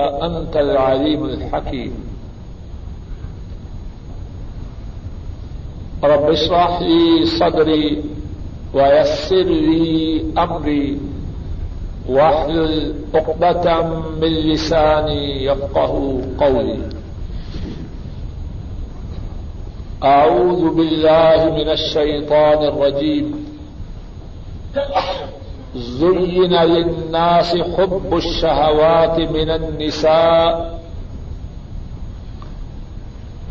[0.00, 1.92] أنت العليم الحكيم.
[6.04, 8.04] رب اشرح لي صدري
[8.74, 11.00] ويسر لي أمري
[12.08, 13.82] واحلل عقدة
[14.20, 16.78] من لساني يفقه قولي.
[20.04, 23.46] أعوذ بالله من الشيطان الرجيم.
[25.76, 30.76] زين للناس حب الشهوات من النساء.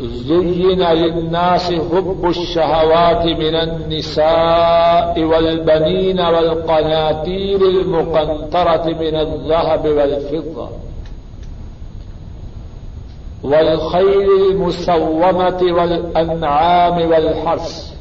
[0.00, 10.68] زين للناس حب الشهوات من النساء والبنين والقناطير المقنطرة من الذهب والفضة.
[13.42, 17.95] والخيل المسومة والأنعام والحرث.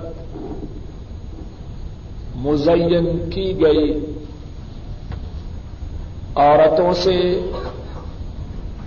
[2.36, 4.07] مزین کی گئی۔
[6.34, 7.41] عورتوں سے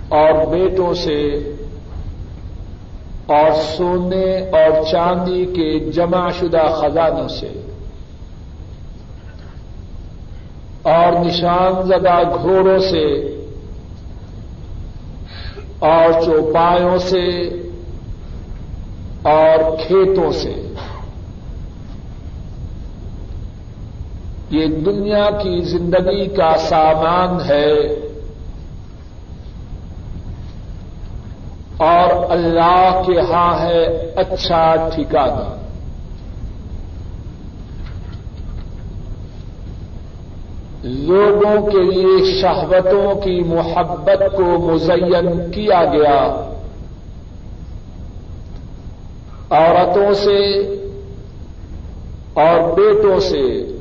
[0.08, 1.38] اور بیٹوں سے
[3.28, 7.52] اور سونے اور چاندی کے جمع شدہ خزانوں سے۔
[10.82, 13.04] اور نشان زدہ گھوڑوں سے۔
[15.78, 17.48] اور چوپایوں سے۔
[19.22, 20.54] اور کھیتوں سے۔
[24.50, 28.07] یہ دنیا کی زندگی کا سامان ہے۔
[31.78, 33.84] اور اللہ کے ہاں ہے
[34.16, 35.54] اچھا ٹھکانا
[40.82, 46.50] لوگوں کے لیے شہوتوں کی محبت کو مزین کیا گیا۔
[49.50, 50.58] عورتوں سے
[52.34, 53.76] اور بیٹوں سے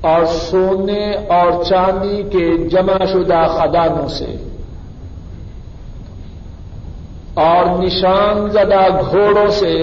[0.00, 4.49] اور سونے اور چاندی کے جمع شدہ خدانوں سے۔
[7.40, 9.82] اور نشان زدہ گھوڑوں سے،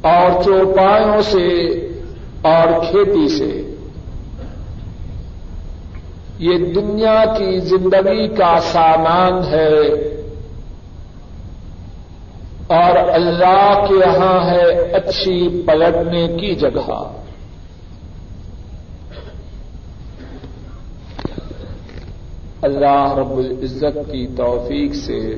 [0.00, 1.66] اور چوپایوں سے،
[2.42, 3.74] اور کھیتی سے۔
[6.38, 9.78] یہ دنیا کی زندگی کا سامان ہے۔
[12.66, 14.62] اور اللہ کے یہاں ہے
[14.92, 17.23] اچھی پلٹنے کی جگہ۔
[22.64, 25.36] اللہ رب العزت کی توفیق سے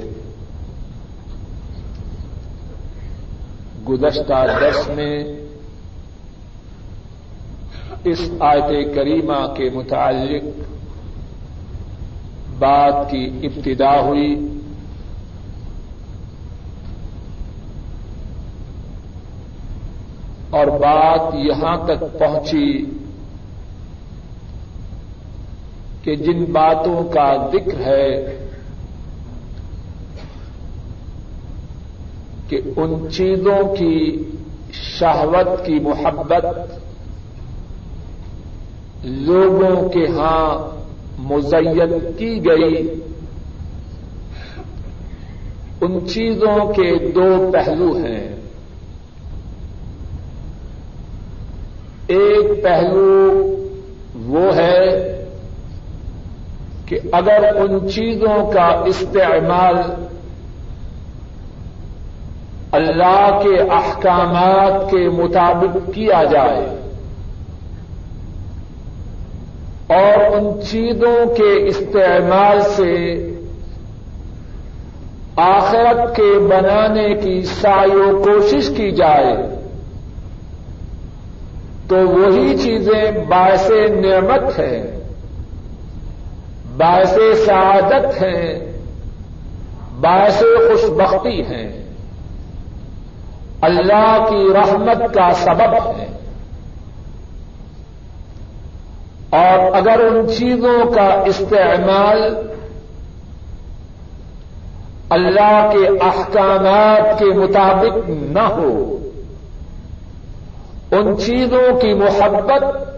[3.88, 5.24] گزشتہ دس میں
[8.04, 10.44] اس آیت کریمہ کے متعلق
[12.58, 14.58] بات کی ابتدا ہوئی۔
[20.50, 22.95] اور بات یہاں تک پہنچی۔
[26.06, 28.38] کہ جن باتوں کا ذکر ہے
[32.48, 34.24] کہ ان چیزوں کی
[34.72, 36.44] شہوت کی محبت
[39.04, 40.76] لوگوں کے ہاں
[41.18, 42.88] مزین کی گئی،
[45.80, 48.36] ان چیزوں کے دو پہلو ہیں۔
[52.06, 53.30] ایک پہلو
[54.26, 55.02] وہ ہے
[56.86, 59.76] کہ اگر ان چیزوں کا استعمال
[62.72, 66.66] اللہ کے احکامات کے مطابق کیا جائے
[69.88, 73.16] اور ان چیزوں کے استعمال سے
[75.36, 79.36] آخرت کے بنانے کی سایو کوشش کی جائے،
[81.88, 84.95] تو وہی چیزیں باعث نعمت ہیں۔
[86.76, 88.72] باعث سعادت ہیں،
[90.00, 91.86] باعث خوش بختی ہیں۔
[93.60, 96.06] اللہ کی رحمت کا سبب ہے
[99.30, 102.34] اور اگر ان چیزوں کا استعمال
[105.10, 108.98] اللہ کے احکامات کے مطابق نہ ہو،
[110.90, 112.95] ان چیزوں کی محبت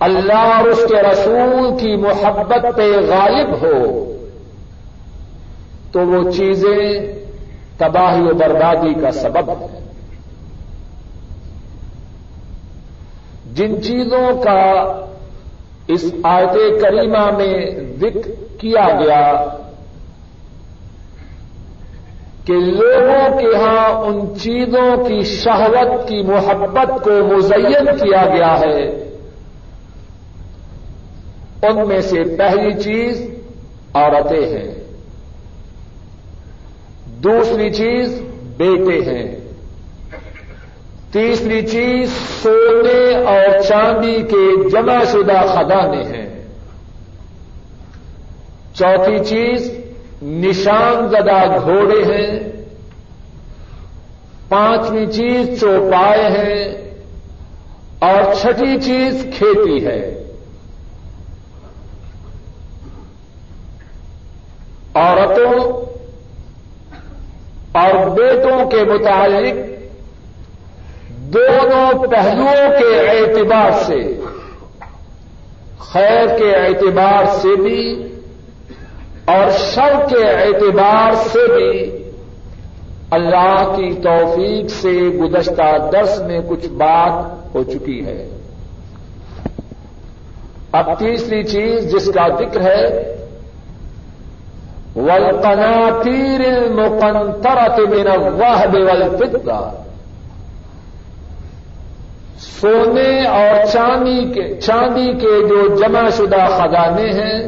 [0.00, 4.14] اللہ اور اس کے رسول کی محبت پہ غالب ہو،
[5.92, 6.80] تو وہ چیزیں
[7.78, 9.80] تباہی و بربادی کا سبب ہے
[13.54, 14.60] جن چیزوں کا
[15.88, 17.56] اس آیت کریمہ میں
[18.00, 19.34] ذکر کیا گیا،
[22.46, 29.13] کہ لوگوں کے ہاں ان چیزوں کی شہوت کی محبت کو مزین کیا گیا ہے۔
[31.66, 33.22] ان میں سے پہلی چیز
[33.94, 34.74] عورتیں ہیں۔
[37.06, 38.22] دوسری چیز
[38.56, 39.36] بیٹے ہیں۔
[41.12, 42.10] تیسری چیز
[42.42, 46.42] سونے اور چاندی کے جمع شدہ خدانے ہیں۔
[48.74, 49.72] چوتھی چیز
[50.22, 52.52] نشان زدہ گھوڑے ہیں۔
[54.48, 56.84] پانچویں چیز چوپائے ہیں۔
[57.98, 60.23] اور چھٹی چیز کھیتی ہے۔
[64.94, 65.84] عورتوں
[67.72, 69.56] اور بیٹوں کے متعلق
[71.34, 74.20] دونوں پہلوؤں کے اعتبار سے،
[75.78, 78.08] خیر کے اعتبار سے بھی
[79.24, 81.90] اور شر کے اعتبار سے بھی
[83.10, 88.28] اللہ کی توفیق سے گزشتہ درس میں کچھ بات ہو چکی ہے۔
[90.72, 93.14] اب تیسری چیز جس کا ذکر ہے
[94.96, 99.70] ولقناطیر المقنطرت من الوهب والفضہ
[102.38, 107.40] سونے اور چاندی کے چاندی کے جو جمع شدہ خزانے ہیں،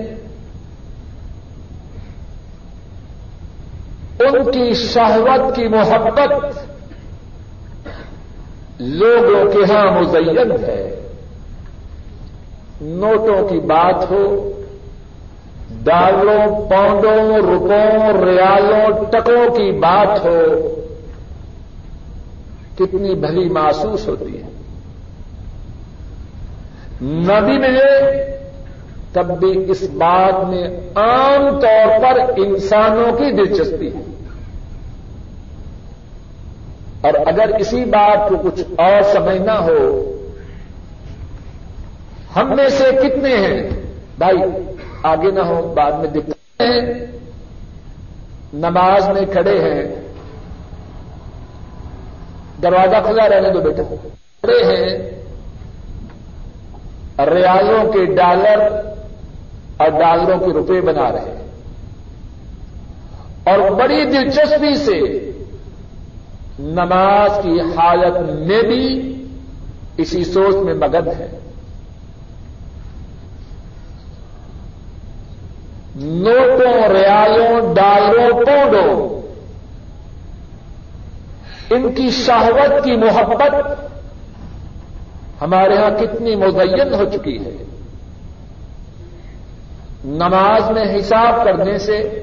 [4.21, 6.59] ان کی شہوت کی محبت
[8.81, 10.83] لوگوں کے ہاں مزین ہے۔
[12.81, 14.23] نوٹوں کی بات ہو
[15.87, 20.43] ڈالوں پاؤنڈوں روپوں ریالوں ٹکوں کی بات ہو،
[22.75, 24.49] کتنی بھلی محسوس ہوتی ہے۔
[27.03, 28.27] نبی ملے
[29.13, 34.03] تب بھی اس بات میں عام طور پر انسانوں کی دلچسپی ہے۔
[37.01, 40.13] اور اگر اسی بات کو کچھ اور سمجھنا ہو،
[42.37, 43.71] ہم میں سے کتنے ہیں؟
[44.19, 44.37] بھائی
[45.07, 47.07] آگے نہ ہو، بعد میں دکھتے ہیں۔
[48.53, 49.95] نماز میں کھڑے ہیں۔
[52.63, 54.99] دروازہ کھلا رہنے دو بیٹا کھڑے ہیں۔
[57.27, 58.61] ریالوں کے ڈالر
[59.77, 61.47] اور ڈالروں کے روپے بنا رہے ہیں۔
[63.45, 65.31] اور بڑی دلچسپی سے
[66.59, 69.13] نماز کی حالت میں بھی
[69.97, 71.29] اسی سوچ میں مگن ہے
[76.01, 79.21] نوٹوں ریالوں ڈالروں پونڈوں۔
[81.71, 83.55] ان کی شہوت کی محبت
[85.43, 87.65] ہمارے ہاں کتنی مزین ہو چکی ہے۔
[90.05, 92.23] نماز میں حساب کرنے سے،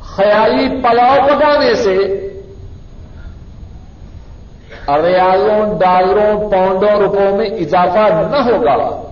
[0.00, 2.24] خیالی پلاؤ پکانے سے
[4.88, 9.02] ریالوں ڈالروں پاؤنڈوں روپوں میں اضافہ نہ ہوگا۔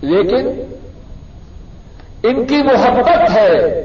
[0.00, 0.62] لیکن
[2.22, 3.82] ان کی محبت ہے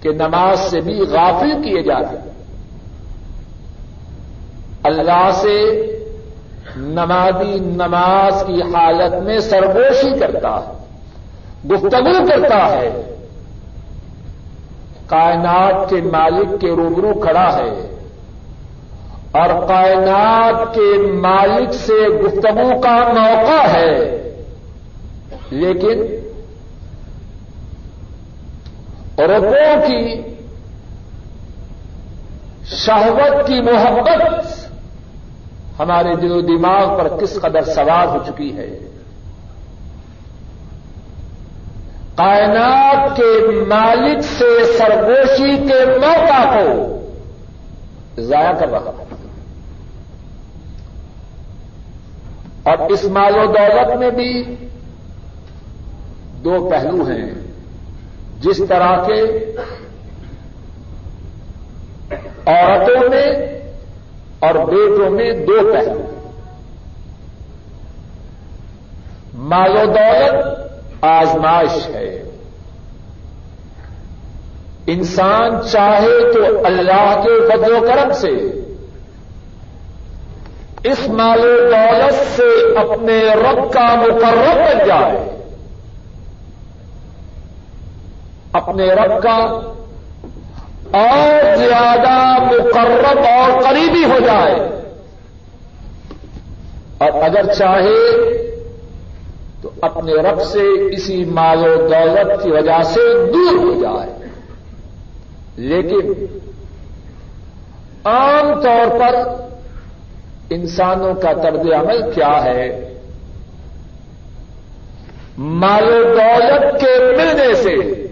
[0.00, 2.16] کہ نماز سے بھی غافل کیے جاتے
[4.82, 5.82] اللہ سے
[6.76, 10.72] نمازی نماز کی حالت میں سرگوشی کرتا ہے،
[11.70, 13.14] گفتگو کرتا ہے۔
[15.06, 17.96] کائنات کے مالک کے روبرو کھڑا ہے
[19.32, 24.22] اور کائنات کے مالک سے گفتگو کا موقع ہے۔
[25.50, 26.15] لیکن
[29.18, 30.22] ربوں کی
[32.66, 34.46] شہوت کی محبت
[35.78, 38.78] ہمارے دل و دماغ پر کس قدر سوار ہو چکی ہے۔
[42.14, 46.96] کائنات کے مالک سے سرگوشی کے موقع کو
[48.22, 48.90] ضائع کر رہا
[52.62, 54.54] اور اس مال و دولت میں بھی
[56.44, 57.45] دو پہلو ہیں۔
[58.40, 59.22] جس طرح کے
[62.46, 63.60] عورتوں میں
[64.38, 66.02] اور بیٹوں میں دو پہلو۔
[69.34, 70.58] مال و دولت
[71.04, 72.22] آزمائش ہے۔
[74.86, 78.60] انسان چاہے تو اللہ کے فضل و کرم سے
[80.90, 85.35] اس مال و دولت سے اپنے رب کا مقرر بن جائے۔
[88.56, 89.60] اپنے رب کا
[90.92, 94.54] اور زیادہ مقرب اور قریبی ہو جائے۔
[96.98, 98.22] اور اگر چاہے
[99.62, 104.10] تو اپنے رب سے اسی مال و دولت کی وجہ سے دور ہو جائے۔
[105.56, 106.26] لیکن
[108.04, 109.44] عام طور پر
[110.50, 112.94] انسانوں کا طرز عمل کیا ہے؟
[115.38, 118.05] مال و دولت کے ملنے سے۔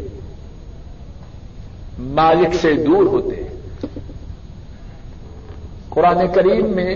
[2.04, 3.44] مالک سے دور ہوتے ہیں۔
[5.88, 6.94] قرآن کریم میں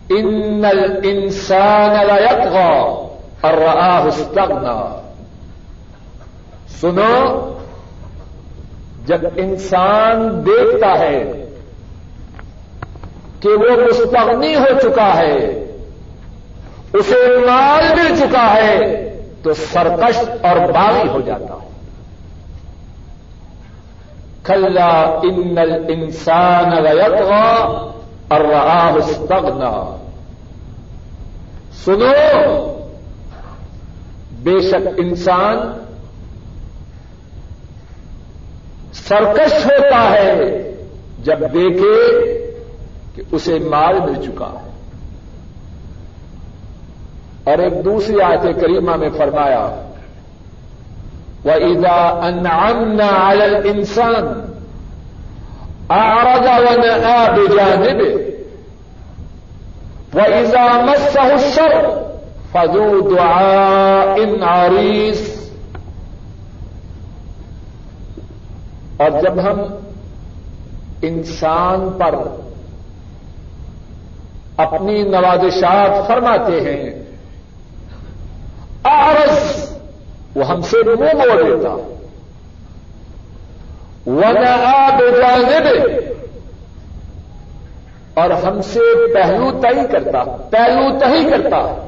[0.09, 2.15] ان الانسان لا
[3.41, 5.01] اور استغنى
[6.81, 7.53] سنو،
[9.05, 11.45] جب انسان دیکھتا ہے
[13.39, 15.66] کہ وہ مستغنی ہو چکا ہے
[16.93, 18.79] اسے مال مل چکا ہے
[19.43, 21.67] تو سرکش اور باغی ہو جاتا ہے
[24.43, 24.89] کھلا
[25.23, 27.47] ان انسان ليطغى
[28.27, 29.73] اور استغنى
[31.85, 32.13] سنو،
[34.43, 35.57] بے شک انسان
[38.93, 40.33] سرکش ہوتا ہے
[41.23, 41.95] جب دیکھے
[43.15, 44.66] کہ اسے مال مل چکا ہے۔
[47.47, 49.81] اور ایک دوسری آیت کریمہ میں فرمایا،
[51.45, 54.27] وَإِذَا أَنْعَمْنَا عَلَى الْإِنسَانِ،
[55.89, 58.17] أَعْرَضَ وَنَأَى بِجَانِبِهِ،
[60.13, 61.87] وَإِذَا مَسَّهُ الشَّرُّ،
[62.51, 65.17] فَذُو دُعَاءٍ عَرِيضٍ۔
[68.97, 69.61] اور جب ہم
[71.01, 72.15] انسان پر
[74.57, 77.07] اپنی نوازشات فرماتے ہیں
[78.83, 79.73] آرس
[80.37, 81.69] وہ ہم سے منہ موڑ دیتا
[84.05, 85.01] ورنہ آپ
[88.13, 91.85] اور ہم سے پہلو تہی کرتا، پہلو تہی کرتا۔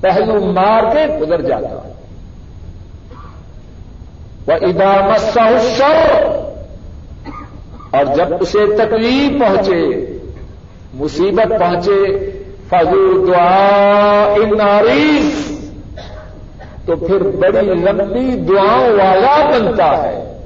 [0.00, 1.88] پہلو مار کے گزر جاتا۔
[4.46, 6.22] وہ ادام سر
[7.90, 10.16] اور جب اسے تکلیف پہنچے،
[10.94, 12.30] مصیبت پہنچے
[12.68, 15.61] فضو دعا ان ناریس
[16.86, 20.38] تو پھر بڑی لمبی دعاؤں والا بنتا ہے۔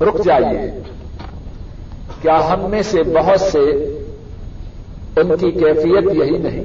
[0.00, 0.70] رک جائیے۔
[2.22, 3.58] کیا ہم میں سے بہت سے
[5.16, 6.64] ان کی کیفیت یہی نہیں؟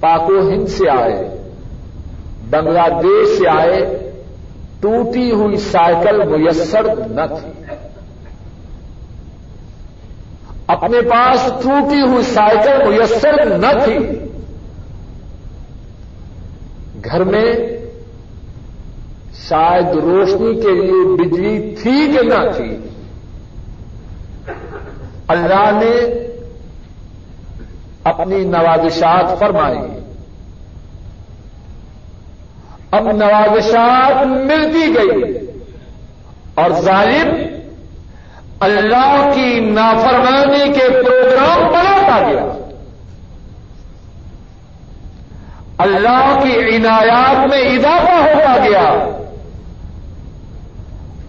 [0.00, 1.44] پاکو ہند سے آئے
[2.50, 4.10] بنگلہ دیش سے آئے،
[4.80, 7.74] ٹوٹی ہوئی سائیکل میسر نہ تھی۔
[10.66, 14.27] اپنے پاس ٹوٹی ہوئی سائیکل میسر نہ تھی۔
[17.04, 17.52] گھر میں
[19.48, 22.76] شاید روشنی کے لیے بجلی تھی کہ نہ تھی۔
[25.28, 26.24] اللہ نے
[28.04, 29.98] اپنی نوازشات فرمائی۔
[32.90, 35.34] اب نوازشات ملتی گئی
[36.54, 37.28] اور ظالم
[38.60, 42.67] اللہ کی نافرمانی کے پروگرام بناتا گیا۔
[45.78, 49.08] اللہ کی عنایات میں اضافہ ہوتا گیا۔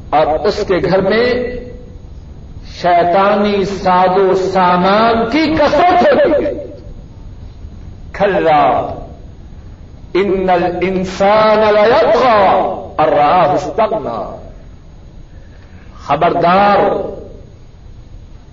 [0.09, 1.33] اور اس کے گھر میں
[2.81, 6.55] شیطانی ساد و سامان کی کثرت ہوتی گئی۔
[8.13, 8.93] کھلا۔
[10.13, 10.49] ان
[10.81, 11.77] انسان
[12.97, 14.35] اور راہ استغنا۔
[16.03, 16.77] خبردار۔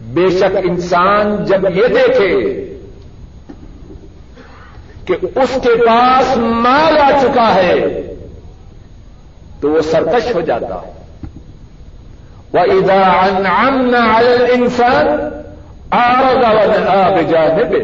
[0.00, 2.65] بے شک انسان جب یہ دیکھے
[5.06, 7.74] کہ اس کے پاس مال آ چکا ہے،
[9.60, 10.92] تو وہ سرکش ہو جاتا ہے۔
[12.52, 13.94] وہ ادا ان
[14.50, 15.06] انسان
[15.90, 17.76] آب جانب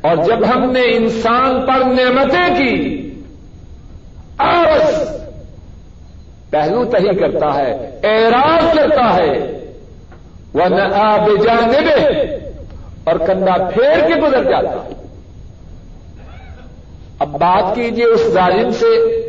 [0.00, 2.72] اور جب ہم نے انسان پر نعمتیں کی
[4.38, 5.08] آرس
[6.50, 7.70] پہلو تہی کرتا ہے،
[8.02, 9.58] اعراض کرتا ہے۔
[10.54, 11.90] وہ نہ آب جانب
[13.04, 14.91] اور کندھا پھیر کے گزر جاتا اب
[17.32, 19.22] بات کیجیے اس ظالم سے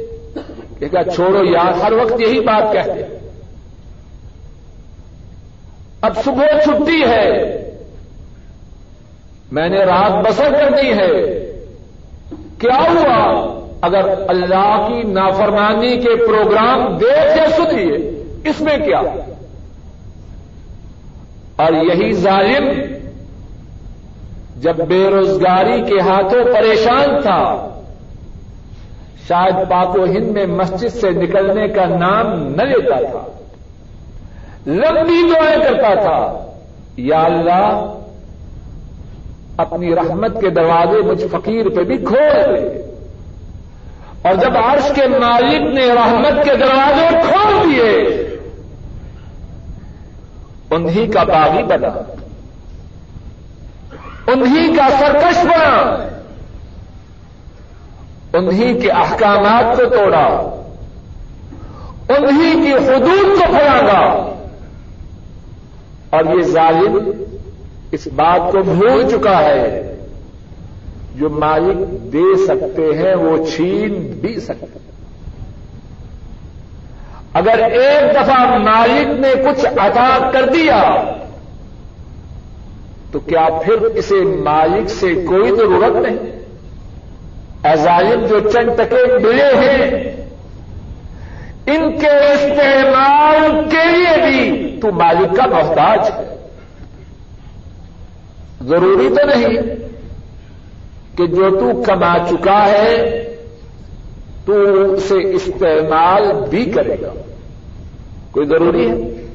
[0.79, 3.17] کہ کہا چھوڑو یار، ہر وقت یہی بات کہتے
[6.01, 7.31] اب صبح چھٹی ہے۔
[9.51, 11.43] میں نے رات بسر کرنی ہے۔
[12.60, 19.00] کیا ہوا؟ اگر اللہ کی نافرمانی کے پروگرام دیکھ یا سنیے، اس میں کیا؟
[21.55, 22.81] اور یہی ظالم
[24.55, 27.69] جب بے روزگاری کے ہاتھوں پریشان تھا
[29.27, 33.32] شاید پاک و ہند میں مسجد سے نکلنے کا نام نہ لیتا تھا۔
[34.68, 36.51] لمبی دعائیں کرتا تھا۔
[36.98, 37.94] یا اللہ،
[39.58, 42.94] اپنی رحمت کے دروازے مجھ فقیر پہ بھی کھول دے۔
[44.22, 47.92] اور جب عرش کے مالک نے رحمت کے دروازے کھول دیے،
[50.72, 52.13] انہی کا باغی بنا،
[54.27, 56.08] انہی کا سرکش بنا۔
[58.34, 60.60] انہی کے احکامات کو توڑا،
[62.10, 64.00] انہی کی حدود کو پھیلانا۔
[66.10, 67.12] اور یہ ظالم
[67.92, 69.90] اس بات کو بھول چکا ہے۔
[71.16, 74.92] جو مالک دے سکتے ہیں، وہ چھین بھی سکتے ہیں۔
[77.34, 81.04] اگر ایک دفعہ مالک نے کچھ عطا کر دیا،
[83.12, 86.33] تو کیا پھر اسے مالک سے کوئی ضرورت نہیں؟
[87.63, 89.89] ازائم جو چند تکے ملے ہیں،
[91.65, 96.48] ان کے استعمال کے لیے بھی تو مالک کا محتاج ہے۔
[98.62, 99.58] ضروری تو نہیں
[101.17, 103.24] کہ جو تو کما چکا ہے،
[104.46, 104.53] تو
[104.91, 107.13] اسے استعمال بھی کرے گا۔
[108.32, 109.27] کوئی ضروری ہے؟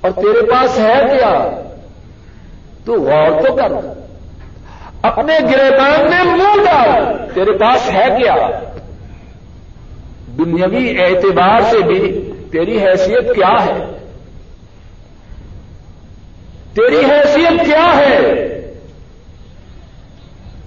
[0.00, 1.62] اور تیرے پاس ہے کیا؟
[2.84, 4.01] تو غور تو کر۔
[5.02, 7.04] اپنے گربان میں منہ ڈال۔
[7.34, 8.34] تیرے پاس ہے کیا؟
[10.38, 13.98] دنیاوی اعتبار سے بھی تیری حیثیت کیا ہے؟
[16.74, 18.20] تیری حیثیت کیا ہے؟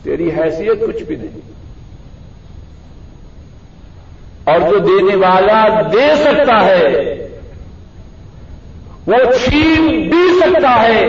[0.03, 1.39] تیری حیثیت کچھ بھی نہیں۔
[4.43, 6.81] اور جو دینے والا دے سکتا ہے،
[9.07, 11.05] وہ چھین بھی سکتا ہے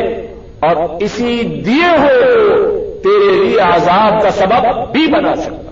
[0.60, 5.70] اور اسی دیے ہوئے تیرے لیے عذاب کا سبب بھی بنا سکتا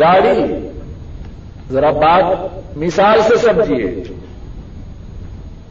[0.00, 0.68] گاڑی،
[1.70, 2.38] ذرا بات
[2.76, 4.02] مثال سے سمجھیے۔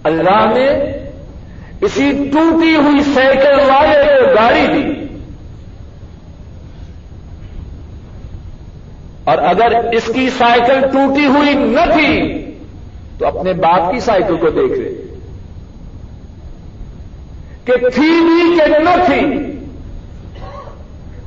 [0.04, 0.68] اللہ نے
[1.82, 5.18] اسی ٹوٹی ہوئی سائیکل والے کو گاڑی دی۔
[9.24, 12.46] اور اگر اس کی سائیکل ٹوٹی ہوئی نہ تھی،
[13.18, 15.03] تو اپنے باپ کی سائیکل کو دیکھ لے۔
[17.66, 19.44] کہ تھی بھی کہ نہ تھی۔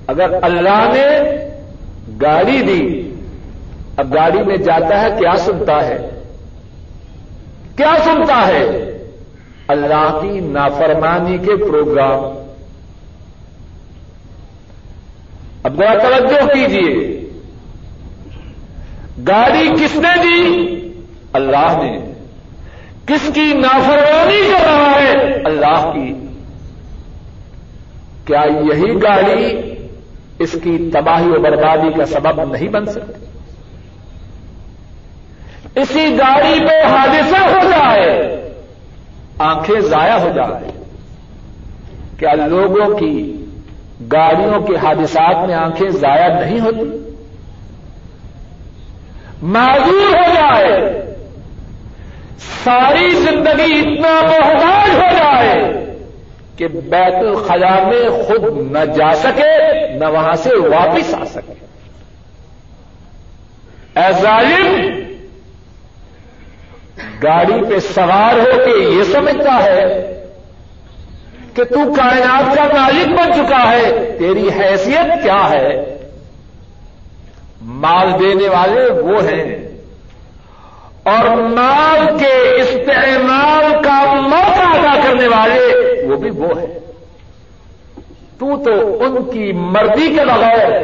[0.06, 1.36] اگر اللہ نے
[2.22, 3.10] گاڑی دی،
[3.96, 5.98] اب گاڑی میں جاتا ہے، کیا سنتا ہے؟
[7.76, 8.92] کیا سنتا ہے؟
[9.68, 12.24] اللہ کی نافرمانی کے پروگرام۔
[15.62, 17.20] اب ذرا توجہ کیجیے
[19.28, 20.76] گاڑی کس نے دی؟
[21.32, 22.12] اللہ نے۔
[23.06, 25.12] کس کی نافرمانی کر رہا ہے؟
[25.44, 26.25] اللہ کی۔
[28.26, 29.74] کیا یہی گاڑی
[30.38, 33.24] اس کی تباہی و بربادی کا سبب نہیں بن سکتی؟
[35.80, 38.36] اسی گاڑی پہ حادثہ ہو جائے،
[39.38, 40.70] آنکھیں ضائع ہو جائے
[42.18, 43.44] کیا لوگوں کی
[44.12, 47.12] گاڑیوں کے حادثات میں آنکھیں ضائع نہیں ہوتی؟
[49.42, 51.02] معذور ہو جائے،
[52.64, 55.85] ساری زندگی اتنا محتاج ہو جائے۔
[56.56, 61.66] کہ بیت الخلا میں خود نہ جا سکے، نہ وہاں سے واپس آ سکے۔
[64.00, 64.90] اے ظالم،
[67.22, 70.12] گاڑی پہ سوار ہو کے یہ سمجھتا ہے
[71.54, 75.96] کہ تو کائنات کا مالک بن چکا ہے، تیری حیثیت کیا ہے؟
[77.62, 79.66] مال دینے والے وہ ہیں۔
[81.02, 85.75] اور مال کے استعمال کا موقع ادا کرنے والے
[86.06, 86.78] وہ بھی وہ ہیں
[88.38, 90.82] تو تو ان کی مرضی کے بغیر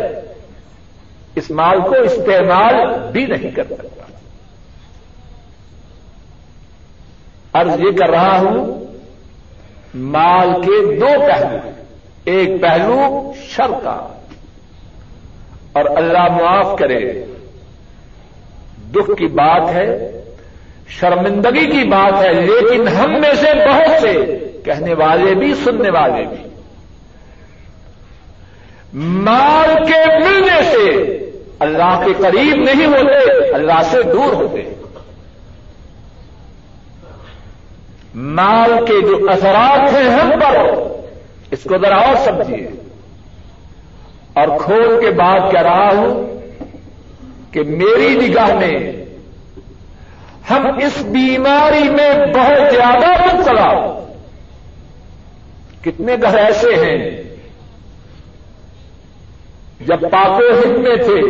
[1.35, 4.03] اس مال کو استعمال بھی نہیں کر سکتا۔
[7.53, 8.85] عرض یہ کر رہا ہوں،
[9.95, 11.71] مال کے دو پہلو،
[12.25, 14.09] ایک پہلو شر کا۔
[15.73, 17.25] اور اللہ معاف کرے،
[18.93, 20.13] دکھ کی بات ہے،
[20.89, 26.25] شرمندگی کی بات ہے، لیکن ہم میں سے بہت سے کہنے والے بھی، سننے والے
[26.25, 26.49] بھی۔
[28.95, 31.13] مال کے ملنے سے
[31.59, 34.75] اللہ کے قریب نہیں ہوتے، اللہ سے دور ہوتے۔
[38.15, 40.57] مال کے جو اثرات ہیں ہم پر،
[41.51, 42.69] اس کو ذرا اور سمجھیے۔
[44.35, 46.41] اور کھول کے بات کہہ رہا ہوں
[47.53, 48.93] کہ میری نگاہ میں
[50.51, 53.99] ہم اس بیماری میں بہت زیادہ مبتلا
[55.85, 56.99] کتنے گھر ایسے ہیں
[59.87, 61.21] جب پاکو ہند میں تھے،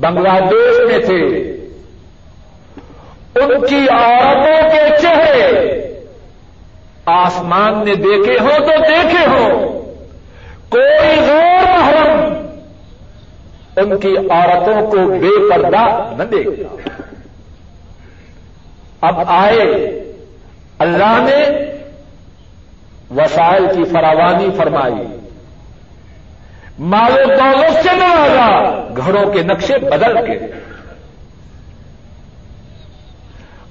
[0.00, 1.22] بنگلہ دیش میں تھے،
[3.34, 5.48] ان کی عورتوں کے چہرے
[7.06, 9.46] آسمان نے دیکھے ہو تو دیکھے ہو
[10.68, 12.34] کوئی غیر محرم
[13.76, 15.84] ان کی عورتوں کو بے پردہ
[16.18, 16.90] نہ دیکھتا۔
[19.00, 19.62] اب آئے
[20.78, 21.42] اللہ نے
[23.10, 25.16] وسائل کی فراوانی فرمائی۔
[26.78, 30.46] مالو دولت سے نوازا گھروں کے نقشے بدل کے۔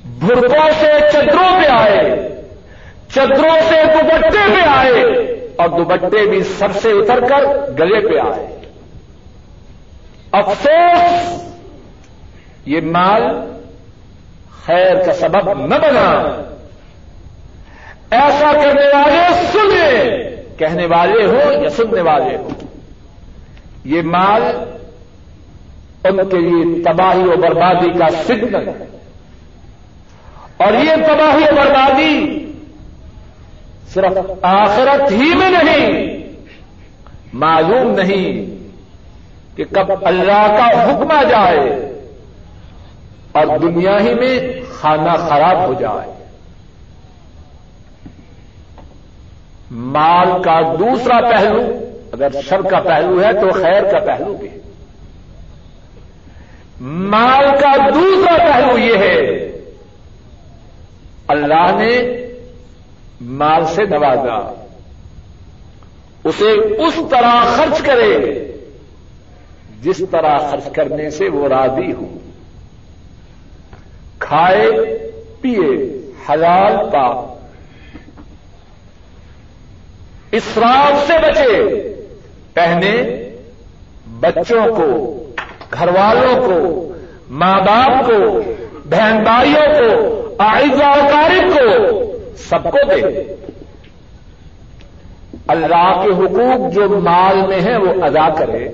[0.06, 2.30] برقوں سے چدروں پہ آئے،
[3.16, 5.02] چدروں سے دوبٹے پہ آئے،
[5.56, 8.60] اور دوبٹے بھی سب سے اتر کر گلے پہ آئے۔
[10.32, 11.44] افسوس،
[12.66, 13.24] یہ مال
[14.66, 16.42] خیر کا سبب نہ بنا۔
[18.12, 20.20] ایسا کرنے والے سنے
[20.58, 22.48] کہنے والے ہو یا سننے والے ہو
[23.84, 24.44] یہ مال
[26.04, 28.98] ان کے لیے تباہی و بربادی کا سگنل ہے۔
[30.58, 32.46] اور یہ تباہی و بربادی
[33.94, 36.24] صرف آخرت ہی میں نہیں،
[37.34, 38.58] معلوم نہیں
[39.58, 41.70] کہ کب اللہ کا حکم آ جائے
[43.32, 44.40] اور دنیا ہی میں
[44.80, 46.17] کھانا خراب ہو جائے۔
[49.72, 51.62] مال کا دوسرا پہلو،
[52.12, 54.50] اگر شر کا پہلو ہے تو خیر کا پہلو بھی
[56.82, 59.22] مال کا دوسرا پہلو یہ ہے،
[61.28, 61.92] اللہ نے
[63.22, 64.38] مال سے نوازا،
[66.24, 66.52] اسے
[66.86, 68.14] اس طرح خرچ کرے
[69.82, 72.18] جس طرح خرچ کرنے سے وہ راضی ہو۔
[74.20, 74.70] کھائے
[75.42, 77.37] پیے حلال پا
[80.32, 81.84] اسراف سے بچے۔
[82.54, 83.24] پہنے
[84.08, 85.14] بچوں کو
[85.74, 86.94] گھر والوں کو،
[87.30, 88.40] ماں باپ کو،
[88.86, 92.04] بہن بھائیوں کو آئزہ کارک کو،
[92.38, 93.34] سب کو دے۔
[95.48, 98.70] اللہ کے حقوق جو مال میں ہیں وہ ادا کرے،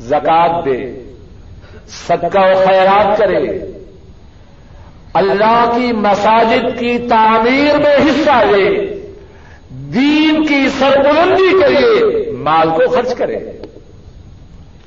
[0.00, 1.02] زکات دے،
[1.88, 3.58] صدقہ و خیرات کرے۔
[5.14, 8.95] اللہ کی مساجد کی تعمیر میں حصہ لے۔
[9.96, 13.38] دین کی سربلندی کے لیے مال کو خرچ کرے۔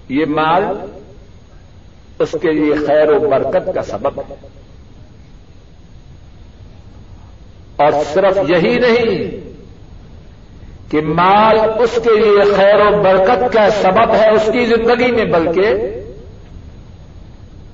[0.09, 0.63] یہ مال
[2.19, 4.35] اس کے لیے خیر و برکت کا سبب ہے۔
[7.75, 9.49] اور صرف یہی نہیں
[10.91, 15.25] کہ مال اس کے لیے خیر و برکت کا سبب ہے اس کی زندگی میں،
[15.25, 15.73] بلکہ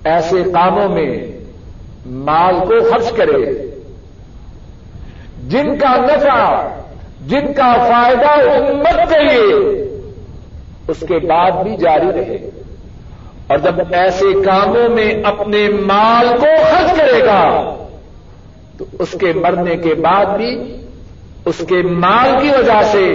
[0.04, 1.28] ایسے کاموں میں
[2.06, 3.68] مال کو خرچ کرے۔
[5.48, 6.68] جن کا نفع
[7.28, 9.54] جن کا فائدہ امت کے لیے،
[10.88, 12.50] اس کے بعد بھی جاری رہے
[13.48, 17.76] اور جب ایسے کاموں میں اپنے مال کو خرچ کرے گا،
[18.78, 20.76] تو اس کے مرنے کے بعد بھی
[21.46, 23.06] اس کے مال کی وجہ سے،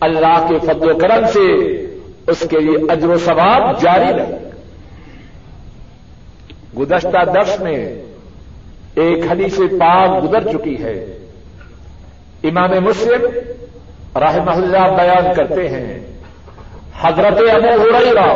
[0.00, 1.46] اللہ کے فضل و کرم سے
[2.26, 4.38] اس کے لیے اجر و ثواب جاری رہے
[6.78, 8.02] گزشتہ درس میں
[8.94, 11.19] ایک حدیث پاک گزر چکی ہے۔
[12.44, 13.22] امام مسلم
[14.16, 15.98] رحمہ اللہ بیان کرتے ہیں۔
[17.00, 18.26] حضرت ابو ہریرہ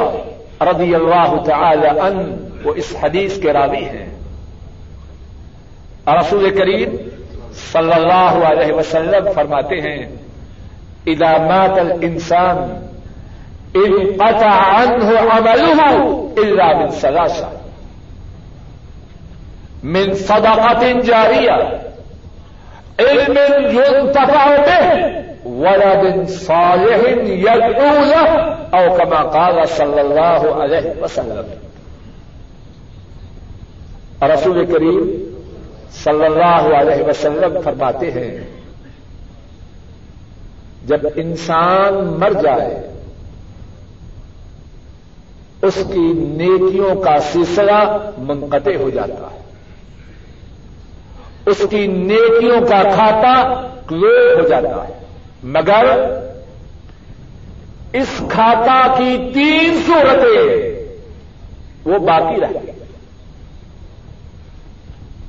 [0.70, 4.08] رضی اللہ تعالی ان وہ اس حدیث کے راوی ہیں۔
[6.06, 6.96] رسول کریم
[7.72, 10.06] صلی اللہ علیہ وسلم فرماتے ہیں،
[11.06, 12.56] اذا مات الانسان
[13.74, 15.88] انقطع عنه عمله
[16.36, 17.48] الا من ثلاثه
[19.82, 21.83] من صدقه جاريه
[22.98, 23.38] علم
[23.70, 25.04] ينتفع به
[25.44, 31.54] ولد صالح يدعو له، او كما قال صلی اللہ علیہ وسلم.
[34.22, 35.32] رسول کریم
[36.04, 38.44] صلی اللہ علیہ وسلم فرماتے ہیں،
[40.86, 42.88] جب انسان مر جائے،
[45.62, 49.43] اس کی نیکیوں کا سلسلہ منقطع ہو جاتا ہے۔
[51.46, 54.92] اس کی نیکیوں کا کھاتا کلوز ہو جاتا ہے۔
[55.42, 55.84] مگر
[57.92, 60.74] اس کھاتا کی تین صورتیں
[61.84, 62.70] وہ باقی رہتی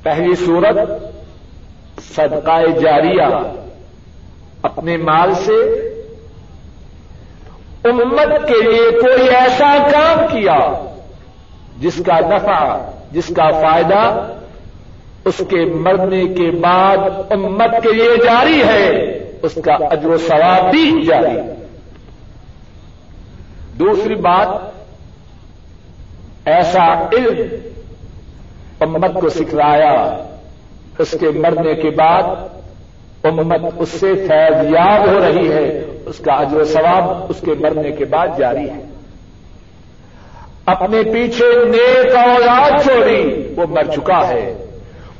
[0.02, 0.76] پہلی صورت،
[2.14, 3.22] صدقہ جاریہ
[4.62, 5.86] اپنے مال سے۔
[7.84, 10.86] امت کے لیے کوئی ایسا کام کیا
[11.78, 12.76] جس کا نفع،
[13.12, 14.32] جس کا فائدہ
[15.26, 16.96] اس کے مرنے کے بعد
[17.30, 18.88] امت کے لیے جاری ہے،
[19.42, 21.40] اس کا اجر و ثواب بھی جاری
[23.78, 24.48] دوسری بات،
[26.48, 27.36] ایسا علم
[28.80, 30.24] امت کو سکھلایا،
[30.98, 32.22] اس کے مرنے کے بعد
[33.22, 37.50] امت اس سے فیض یاب ہو رہی ہے، اس کا اجر و ثواب اس کے
[37.60, 38.84] مرنے کے بعد جاری ہے۔
[40.66, 44.65] اپنے پیچھے نیک اولاد چھوڑی، وہ مر چکا ہے۔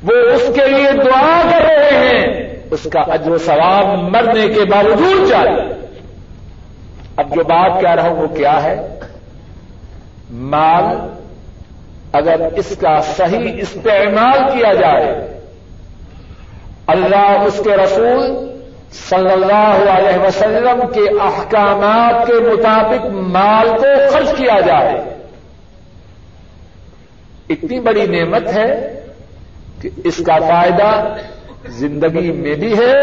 [0.03, 4.65] وہ اس کے لیے دعا کر رہے ہیں، اس کا اجر و ثواب مرنے کے
[4.65, 5.61] باوجود جاری
[7.17, 8.75] اب جو بات کہہ رہا ہوں وہ کیا ہے؟
[10.31, 10.85] مال
[12.13, 15.07] اگر اس کا صحیح استعمال کیا جائے،
[16.87, 18.21] اللہ اس کے رسول
[18.93, 24.95] صلی اللہ علیہ وسلم کے احکامات کے مطابق مال کو خرچ کیا جائے۔
[27.49, 28.67] اتنی بڑی نعمت ہے
[29.81, 31.15] کہ اس کا فائدہ
[31.67, 33.01] زندگی میں بھی ہے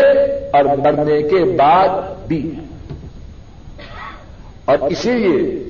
[0.50, 1.88] اور مرنے کے بعد
[2.28, 2.54] بھی
[4.64, 5.62] اور اسی لیے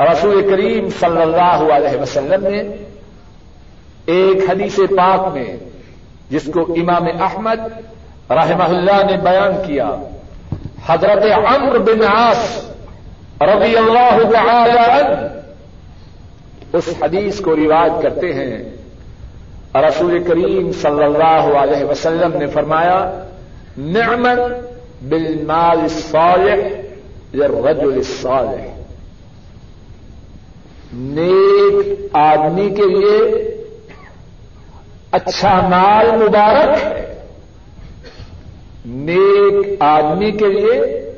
[0.00, 2.62] رسول کریم صلی اللہ علیہ وسلم نے
[4.06, 5.56] ایک حدیث پاک میں
[6.30, 7.60] جس کو امام احمد
[8.30, 9.90] رحمہ اللہ نے بیان کیا،
[10.86, 12.64] حضرت عمر بن عاص
[13.40, 15.26] رضی اللہ تعالی عنہ،
[16.72, 18.73] اس حدیث کو روایت کرتے ہیں۔
[19.74, 23.24] رسول کریم صلی اللہ علیہ وسلم نے فرمایا،
[23.78, 24.38] نعمت
[25.02, 26.68] بالمال الصالح
[27.34, 28.80] للرجل الصالح۔
[30.92, 33.44] نیک آدمی کے لیے
[35.10, 37.14] اچھا مال مبارک ہے۔
[38.86, 41.10] نیک آدمی کے لیے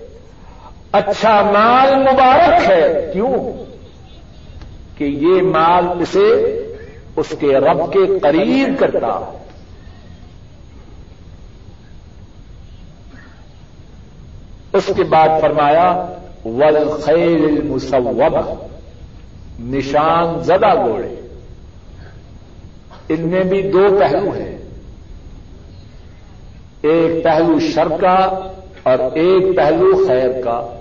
[0.92, 3.64] اچھا مال مبارک ہے۔ کیوں؟
[4.99, 6.62] کہ یہ مال اسے
[7.16, 9.38] اس کے رب کے قریب کرتا۔
[14.72, 16.12] اس کے بعد فرمایا
[16.44, 18.64] ول خیر المسوبہ
[19.61, 21.29] نشان زدہ گھوڑے۔
[23.09, 24.59] ان میں بھی دو پہلو ہیں۔
[26.83, 28.14] ایک پہلو شر کا
[28.83, 30.74] اور ایک پہلو خیر کا۔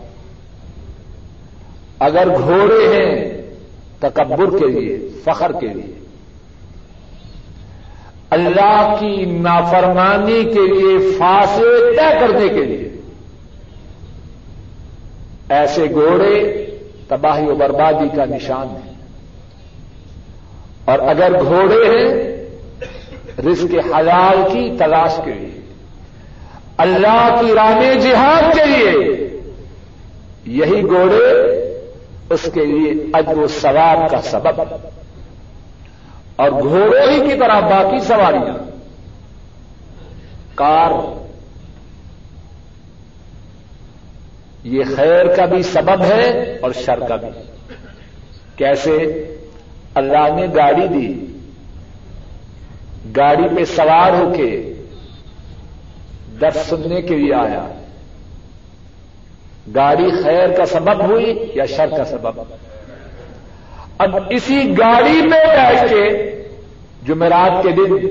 [1.99, 3.41] اگر گھوڑے ہیں
[3.99, 6.04] تکبر کے لیے، فخر کے لیے
[8.35, 12.89] اللہ کی نافرمانی کے لیے فاصلے طے کرنے کے لیے۔
[15.49, 16.65] ایسے گھوڑے
[17.07, 18.91] تباہی و بربادی کا نشان ہے
[20.85, 22.07] اور اگر گھوڑے ہیں،
[23.47, 25.61] رزق حلال کی تلاش کے لیے،
[26.77, 29.15] اللہ کی رام جہاد کے لیے،
[30.45, 31.55] یہی گھوڑے
[32.29, 34.61] اس کے لیے اجر و ثواب کا سبب۔
[36.35, 38.57] اور گھوڑے ہی کی طرح باقی سواریاں۔
[40.55, 40.91] کار۔
[44.63, 47.27] یہ خیر کا بھی سبب ہے اور شر کا بھی۔
[48.55, 48.93] کیسے؟
[49.95, 51.25] اللہ نے گاڑی دی۔
[53.17, 54.73] گاڑی پہ سوار ہو کے
[56.41, 57.67] درد سننے کے لیے آیا۔
[59.75, 62.41] گاڑی خیر کا سبب ہوئی یا شر کا سبب؟
[63.97, 66.31] اب اسی گاڑی میں بیٹھ کے
[67.05, 68.09] جمعرات کے دن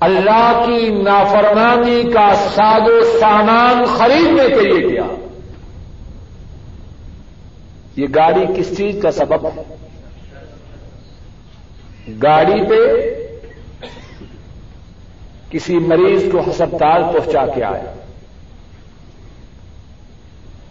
[0.00, 5.06] اللہ کی نافرمانی کا ساد و سامان خریدنے کے لیے کیا۔
[7.96, 9.62] یہ گاڑی کس چیز کا سبب ہے؟
[12.22, 13.10] گاڑی پہ
[15.50, 17.92] کسی مریض کو ہسپتال پہنچا کے آیا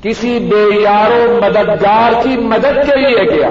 [0.02, 3.50] کسی بے یارو مددگار کی مدد کے لیے گیا۔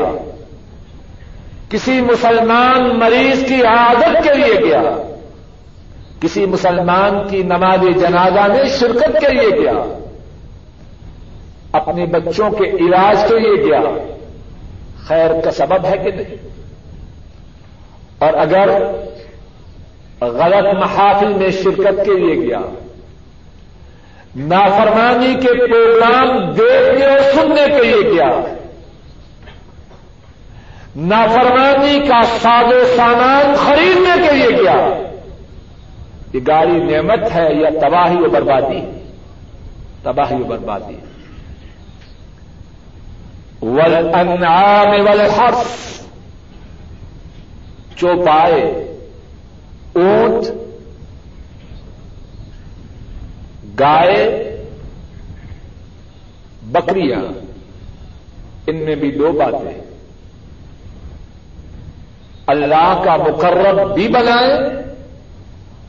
[1.71, 4.83] کسی مسلمان مریض کی عادت کے لیے گیا۔
[6.21, 9.99] کسی مسلمان کی نماز جنازہ میں شرکت کے لیے گیا۔
[11.73, 14.15] اپنے بچوں کے علاج کے لیے گیا۔
[15.07, 16.35] خیر کا سبب ہے کہ نہیں۔
[18.19, 18.69] اور اگر
[20.21, 22.88] غلط محافل میں شرکت کے لیے گیا۔
[24.37, 28.55] نافرمانی کے پروگرام دیکھنے اور سننے کے لیے گیا
[30.97, 35.03] نافرمانی کا ساز و سامان خریدنے کے لیے گیا
[36.35, 38.81] یہ گاڑی نعمت ہے یا تباہی و بربادی؟
[40.03, 40.97] تباہی و بربادی۔
[43.63, 46.01] والانعام والحرف
[47.97, 48.95] چوپائے،
[49.93, 50.68] اونٹ
[53.81, 54.45] گائے،
[56.63, 57.21] بکریاں،
[58.67, 59.81] ان میں بھی دو باتیں
[62.47, 64.53] اللہ کا مقرر بھی بنائے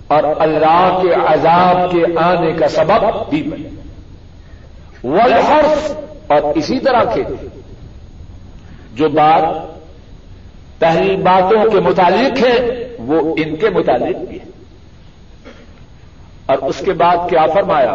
[0.08, 3.70] اور اللہ کے عذاب کے آنے کا سبب بھی بنے
[5.04, 5.92] والحرف
[6.28, 7.24] اور اسی طرح کے
[8.94, 9.44] جو بات
[10.80, 14.49] پہلی باتوں کے متعلق ہے، وہ ان کے متعلق بھی ہے۔
[16.50, 17.94] اور اس کے بعد کیا فرمایا؟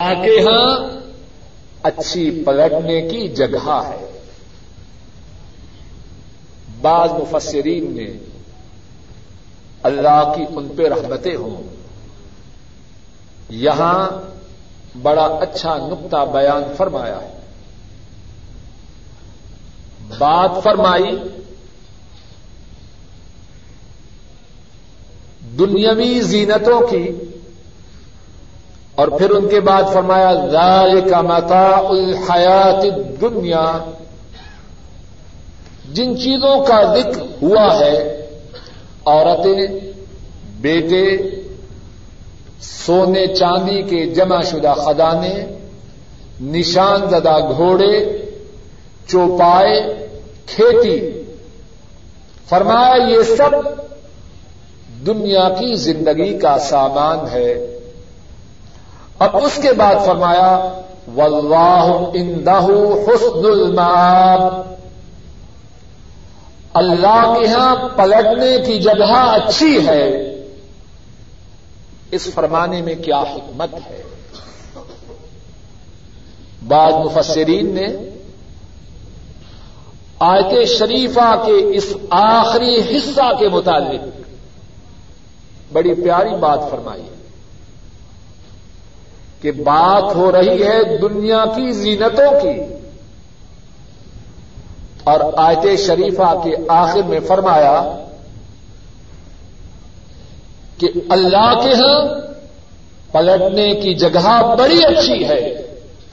[0.00, 1.00] ہاں۔
[1.82, 4.20] اچھی پلٹنے کی جگہ ہے۔
[6.80, 8.06] بعض مفسرین نے
[9.82, 11.62] اللہ کی ان پہ رحمتیں ہوں۔
[13.48, 14.10] یہاں
[15.02, 17.38] بڑا اچھا نقطہ بیان فرمایا ہے۔
[20.18, 21.18] بات فرمائی
[25.58, 27.10] دنیاوی زینتوں کی
[28.94, 33.78] اور پھر ان کے بعد فرمایا، ذالک متاع الحیات الدنیا۔
[35.92, 38.26] جن چیزوں کا ذکر ہوا ہے،
[39.04, 39.66] عورتیں،
[40.60, 41.04] بیٹے،
[42.60, 45.44] سونے چاندی کے جمع شدہ خدانے
[46.40, 48.18] نشان زدہ گھوڑے،
[49.06, 50.08] چوپائے،
[50.46, 51.22] کھیتی۔
[52.48, 53.85] فرمایا، یہ سب
[55.06, 57.78] دنیا کی زندگی کا سامان ہے۔
[59.18, 60.80] اب اس کے بعد فرمایا
[61.14, 62.60] واللہ اندہ
[63.06, 64.54] حسن المآب۔
[66.74, 70.36] اللہ کے ہاں پلٹنے کی جگہ اچھی ہے۔
[72.10, 74.02] اس فرمانے میں کیا حکمت ہے؟
[76.68, 77.86] بعض مفسرین نے
[80.18, 84.25] آیت شریفہ کے اس آخری حصہ کے متعلق
[85.72, 87.02] بڑی پیاری بات فرمائی
[89.40, 92.74] کہ بات ہو رہی ہے دنیا کی زینتوں کی
[95.04, 98.04] اور آیت شریفہ کے آخر میں فرمایا
[100.78, 102.20] کہ اللہ کے ہاں
[103.12, 105.62] پلٹنے کی جگہ بڑی اچھی ہے۔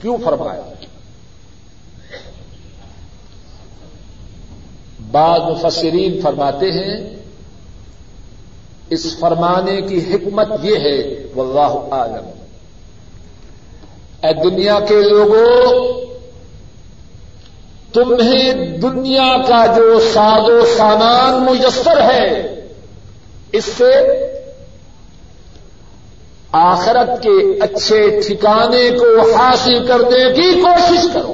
[0.01, 0.61] کیوں فرمایا؟
[5.11, 7.22] بعض مفسرین فرماتے ہیں
[8.93, 10.97] اس فرمانے کی حکمت یہ ہے،
[11.35, 12.29] واللہ عالم
[14.23, 16.03] اے دنیا کے لوگوں
[17.93, 22.27] تمہیں دنیا کا جو ساز و سامان میسر ہے،
[23.51, 23.91] اس سے
[26.51, 31.33] آخرت کے اچھے ٹھکانے کو حاصل کرنے کی کوشش کرو۔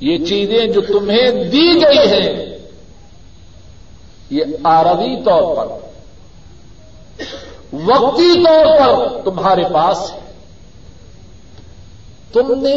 [0.00, 2.55] یہ چیزیں جو تمہیں دی گئی ہیں
[4.30, 5.66] یہ آربی طور پر،
[7.72, 10.18] وقتی طور پر تمہارے پاس ہے۔
[12.32, 12.74] تم نے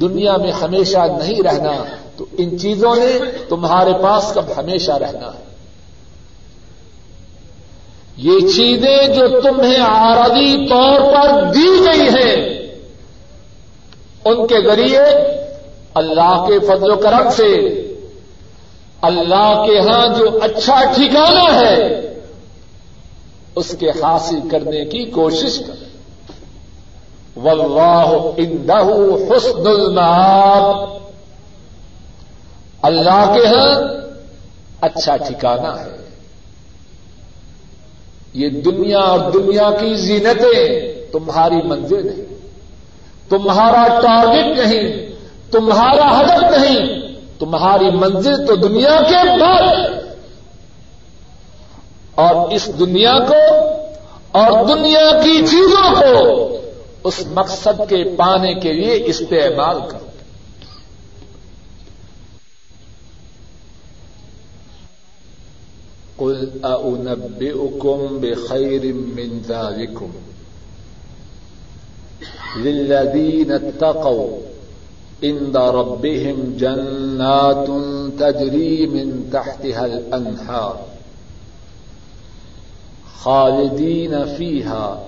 [0.00, 1.84] دنیا میں ہمیشہ نہیں رہنا،
[2.16, 5.46] تو ان چیزوں نے تمہارے پاس کب ہمیشہ رہنا؟ ہے
[8.16, 12.56] یہ چیزیں جو تمہیں آرادی طور پر دی گئی ہیں،
[14.24, 15.00] ان کے ذریعے
[15.94, 17.82] اللہ کے فضل و کرم سے
[19.06, 22.02] اللہ کے ہاں جو اچھا ٹھکانا ہے،
[23.56, 25.86] اس کے حاصل کرنے کی کوشش کریں
[27.36, 28.78] واللہ اندہ
[29.28, 30.98] حسن المآب۔
[32.82, 33.82] اللہ کے ہاں
[34.80, 35.96] اچھا ٹھکانا ہے۔
[38.32, 42.26] یہ دنیا اور دنیا کی زینتیں تمہاری منزل نہیں
[43.28, 45.06] تمہارا ٹارگٹ نہیں،
[45.50, 47.05] تمہارا ہدف نہیں۔
[47.38, 50.02] تمہاری منزل تو دنیا کے بعد
[52.14, 53.56] اور اس دنیا کو
[54.32, 56.46] اور دنیا کی چیزوں کو
[57.04, 60.06] اس مقصد کے پانے کے لیے استعمال کرو۔
[66.16, 70.10] قل أنبئكم بخير من ذلكم
[72.56, 74.55] للذين اتقوا
[75.22, 77.66] عند ربهم جنات
[78.18, 80.80] تجري من تحتها الأنهار
[83.18, 85.02] خالدين فيها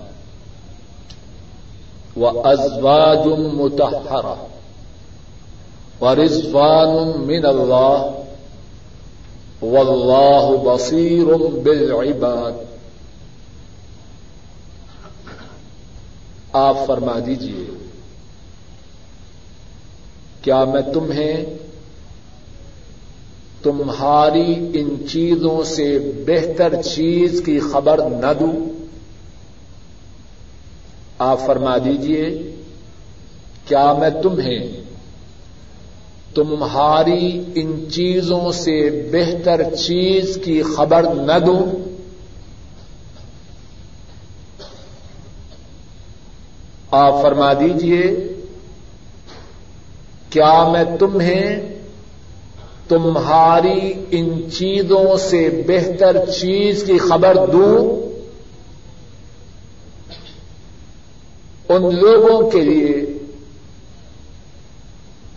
[2.17, 4.47] وأزواج مطهرة
[6.01, 8.15] ورزوان من الله
[9.63, 11.33] واللہ بصیر
[11.63, 12.65] بالعباد
[16.53, 17.78] آپ فرما دیجیے
[20.43, 21.45] کیا میں تمہیں
[23.63, 28.53] تمہاری ان چیزوں سے بہتر چیز کی خبر نہ دوں؟
[31.19, 32.53] آپ فرما دیجیے،
[33.65, 34.81] کیا میں تمہیں
[36.35, 41.89] تمہاری ان چیزوں سے بہتر چیز کی خبر نہ دوں؟
[46.91, 48.33] آپ فرما دیجیے
[50.31, 51.79] کیا میں تمہیں
[52.89, 58.09] تمہاری ان چیزوں سے بہتر چیز کی خبر دوں؟
[61.69, 63.19] ان لوگوں کے لیے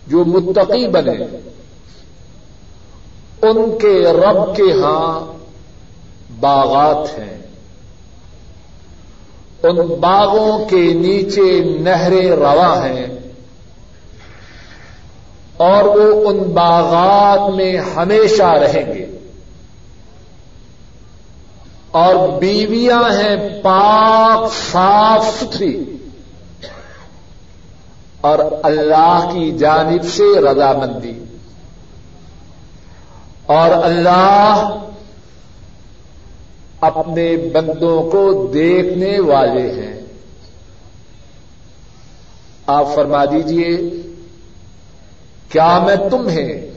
[0.06, 1.24] جو متقی بنے،
[3.42, 5.32] ان کے رب کے ہاں
[6.40, 7.38] باغات ہیں۔
[9.62, 13.21] ان باغوں کے نیچے نہریں رواں ہیں۔
[15.62, 19.18] اور وہ ان باغات میں ہمیشہ رہیں گے۔
[21.90, 25.96] اور بیویاں ہیں پاک، صاف ستھری۔
[28.20, 31.24] اور اللہ کی جانب سے رضامندی۔
[33.46, 34.78] اور اللہ
[36.80, 40.00] اپنے بندوں کو دیکھنے والے ہیں۔
[42.66, 44.02] آپ فرما دیجیے
[45.52, 46.70] کیا میں تمہیں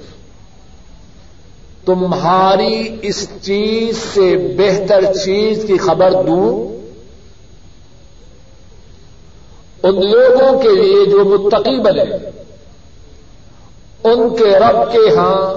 [1.86, 6.76] تمہاری اس چیز سے بہتر چیز کی خبر دوں؟
[9.84, 12.16] ان لوگوں کے لیے جو متقی بنے،
[14.04, 15.54] ان کے رب کے ہاں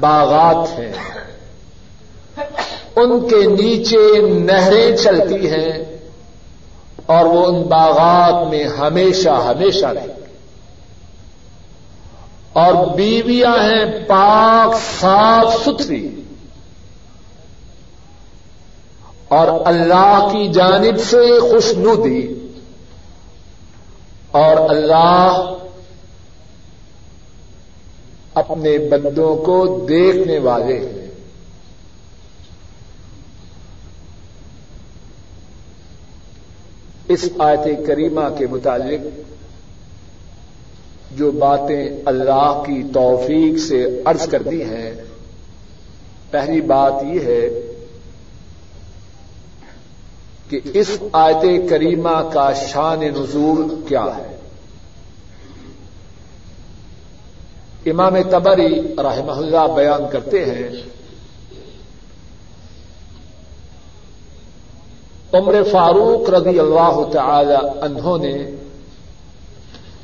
[0.00, 0.92] باغات ہیں۔
[2.96, 5.98] ان کے نیچے نہریں چلتی ہیں
[7.06, 10.19] اور وہ ان باغات میں ہمیشہ ہمیشہ رہیں۔
[12.52, 16.22] اور بیویاں ہیں پاک صاف ستھری۔
[19.28, 22.46] اور اللہ کی جانب سے خوشنودی۔
[24.30, 25.54] اور اللہ
[28.34, 31.10] اپنے بندوں کو دیکھنے والے ہیں۔
[37.08, 39.29] اس آیت کریمہ کے متعلق
[41.16, 44.94] جو باتیں اللہ کی توفیق سے عرض کر دی ہیں۔
[46.30, 47.48] پہلی بات یہ ہے
[50.48, 54.36] کہ اس آیت کریمہ کا شان نزول کیا ہے۔
[57.86, 60.68] امام تبری رحمہ اللہ بیان کرتے ہیں،
[65.32, 68.50] عمر فاروق رضی اللہ تعالی انہوں نے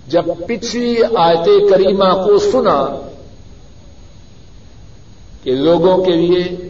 [0.08, 3.08] جب پچھلی آیت کریمہ کو سنا
[5.42, 6.68] کہ لوگوں کے لیے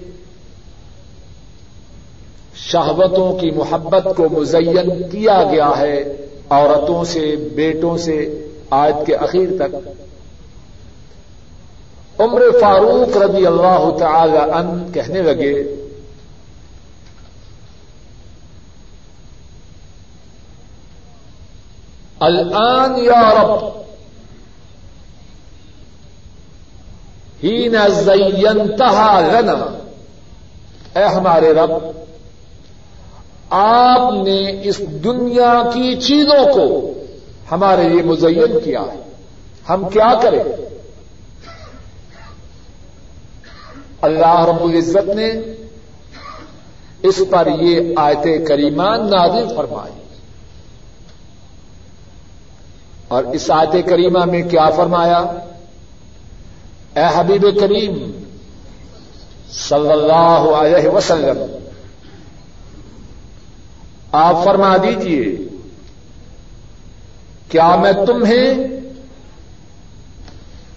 [2.57, 6.17] شہوتوں کی محبت کو مزین کیا گیا ہے،
[6.51, 9.77] عورتوں سے، بیٹوں سے آیت کے اخیر تک۔
[12.21, 15.86] عمر فاروق رضی اللہ تعالی ان کہنے لگے
[22.21, 23.77] الان یا رب
[27.45, 29.79] ہی نزینتہا لنا،
[30.99, 31.71] اے ہمارے رب،
[33.51, 36.93] آپ نے اس دنیا کی چیزوں کو
[37.51, 39.03] ہمارے لیے مزین کیا ہے۔
[39.69, 40.45] ہم کیا کریں؟
[44.03, 45.33] اللہ رب العزت نے
[47.03, 50.06] اس پر یہ آیت کریمان نازل فرمائی۔
[53.09, 55.19] اور اس آیت کریمہ میں کیا فرمایا؟
[56.97, 57.95] اے حبیب کریم،
[59.51, 61.43] صلی اللہ علیہ وسلم،
[64.13, 65.25] آپ فرما دیجیے،
[67.49, 68.49] کیا میں تمہیں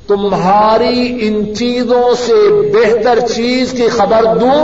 [0.07, 2.37] تمہاری ان چیزوں سے
[2.73, 4.61] بہتر چیز کی خبر دوں؟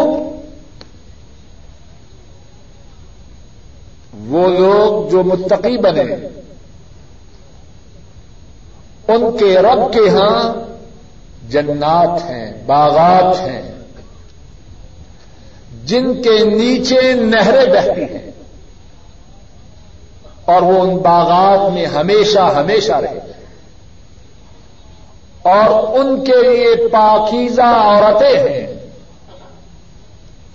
[4.28, 6.05] وہ لوگ جو متقی بنے
[9.08, 10.53] ان کے رب کے ہاں
[11.49, 13.62] جنات ہیں، باغات ہیں۔
[15.86, 18.32] جن کے نیچے نہریں بہتی ہیں۔
[20.45, 23.20] اور وہ ان باغات میں ہمیشہ ہمیشہ رہے۔
[25.41, 28.68] اور ان کے لیے پاکیزہ عورتیں ہیں۔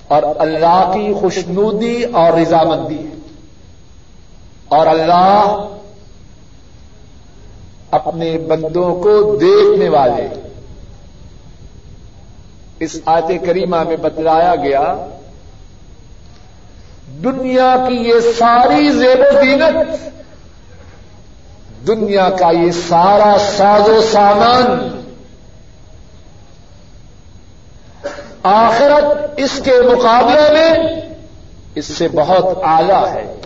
[0.08, 3.14] اور اللہ کی خوشنودی اور رضامندی ہے۔
[4.68, 5.66] اور اللہ
[7.90, 10.28] اپنے بندوں کو دیکھنے والے۔
[12.80, 14.94] اس آیت کریمہ میں بتلایا گیا،
[17.24, 20.10] دنیا کی یہ ساری زیب و زینت،
[21.86, 25.00] دنیا کا یہ سارا ساز و سامان۔
[28.42, 31.00] آخرت اس کے مقابلے میں
[31.74, 33.36] اس سے بہت اعلی ہے۔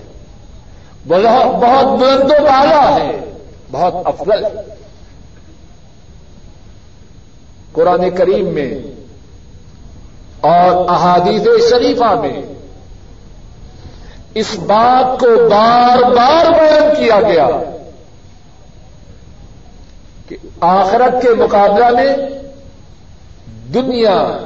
[1.07, 3.34] بہت بلند و بالا ہے۔
[3.75, 4.45] بہت افضل
[7.73, 8.75] قرآن کریم میں
[10.41, 12.43] اور احادیث شریفہ میں
[14.35, 17.49] اس بات کو بار بار بیان کیا گیا
[20.29, 22.17] کہ آخرت کے مقابلہ میں
[23.75, 24.37] دنیا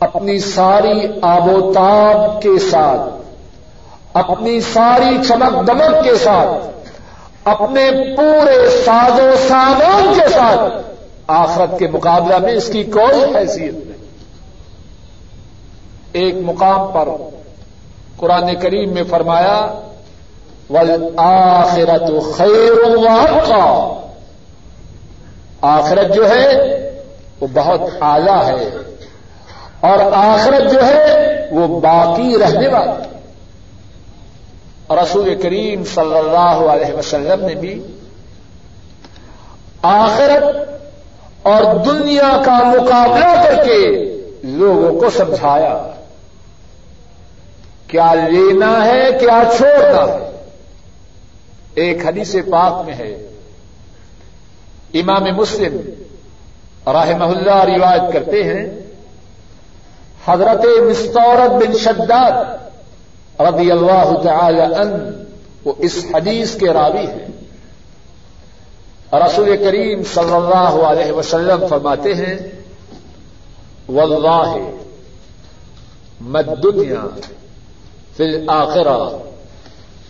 [0.00, 3.10] اپنی ساری آب و تاب کے ساتھ،
[4.12, 6.79] اپنی ساری چمک دمک کے ساتھ
[7.44, 10.82] اپنے پورے ساز و سامان کے ساتھ
[11.26, 14.06] آخرت کے مقابلہ میں اس کی کوئی حیثیت نہیں۔
[16.12, 17.08] ایک مقام پر
[18.16, 19.80] قرآن کریم میں فرمایا
[21.16, 22.98] آخرت خیر
[23.48, 24.00] کا
[25.60, 26.46] آخرت جو ہے،
[27.40, 28.68] وہ بہت اعلی ہے۔
[29.80, 33.19] اور آخرت جو ہے، وہ باقی رہنے والی
[34.90, 37.82] رسول کریم صلی اللہ علیہ وسلم نے بھی
[39.82, 40.70] آخرت
[41.42, 43.86] اور دنیا کا مقابلہ کر کے
[44.42, 45.90] لوگوں کو سمجھایا۔
[47.86, 50.46] کیا لینا ہے، کیا چھوڑنا ہے۔
[51.74, 53.26] ایک حدیث پاک میں ہے۔
[54.94, 55.76] امام مسلم
[56.86, 58.80] رحمہ اللہ روایت کرتے ہیں،
[60.26, 62.69] حضرت مستورت بن شداد
[63.40, 64.90] رضی اللہ تعالی ان
[65.64, 67.28] وہ اس حدیث کے راوی ہیں۔
[69.24, 72.36] رسول کریم صلی اللہ علیہ وسلم فرماتے ہیں،
[73.88, 74.56] واللہ
[76.34, 77.06] مد دنیا
[78.16, 78.98] فی الآخرہ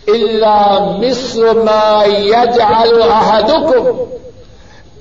[0.07, 0.57] الا
[0.99, 4.03] مصر ما يجعل احدكم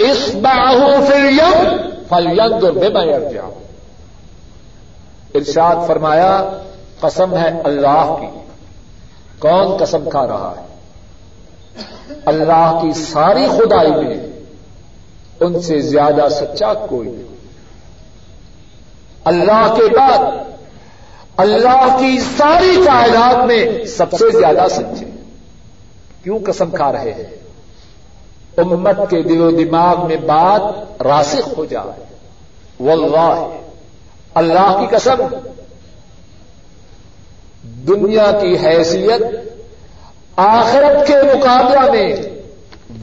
[0.09, 1.77] اس باہو فل یم
[2.09, 2.65] فل ید
[5.35, 6.33] ارشاد فرمایا
[7.01, 8.39] قسم ہے اللہ کی۔
[9.39, 10.67] کون قسم کھا رہا ہے؟
[12.25, 14.27] اللہ کی ساری خدائی میں
[15.41, 17.37] ان سے زیادہ سچا کوئی نہیں۔
[19.25, 20.19] اللہ کے بعد
[21.37, 25.11] اللہ کی ساری کائنات میں سب سے زیادہ سچے۔
[26.23, 27.37] کیوں قسم کھا رہے ہیں؟
[28.57, 30.63] امت کے دل و دماغ میں بات
[31.03, 32.05] راسخ ہو جائے۔
[32.81, 33.49] واللہ،
[34.35, 35.51] اللہ کی قسم۔
[37.89, 39.23] دنیا کی حیثیت،
[40.37, 42.17] آخرت کے مقابلہ میں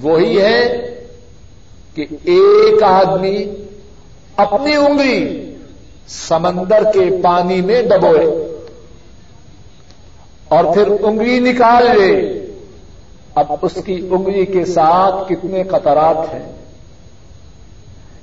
[0.02, 0.88] وہی ہے
[1.96, 3.46] کہ ایک آدمی
[4.36, 5.54] اپنی انگلی
[6.08, 8.58] سمندر کے پانی میں ڈبوئے
[10.50, 12.38] اور پھر انگلی نکال لے۔
[13.36, 16.52] اب اس کی انگلی کے ساتھ کتنے قطرات ہیں؟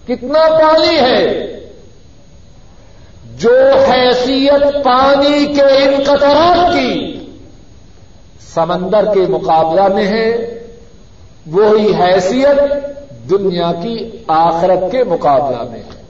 [0.07, 1.25] کتنا پانی ہے؟
[3.39, 3.51] جو
[3.91, 7.19] حیثیت پانی کے ان قطرات کی
[8.55, 10.59] سمندر کے مقابلہ میں ہے،
[11.47, 12.61] وہی حیثیت
[13.31, 16.03] دنیا کی آخرت کے مقابلہ میں ہے۔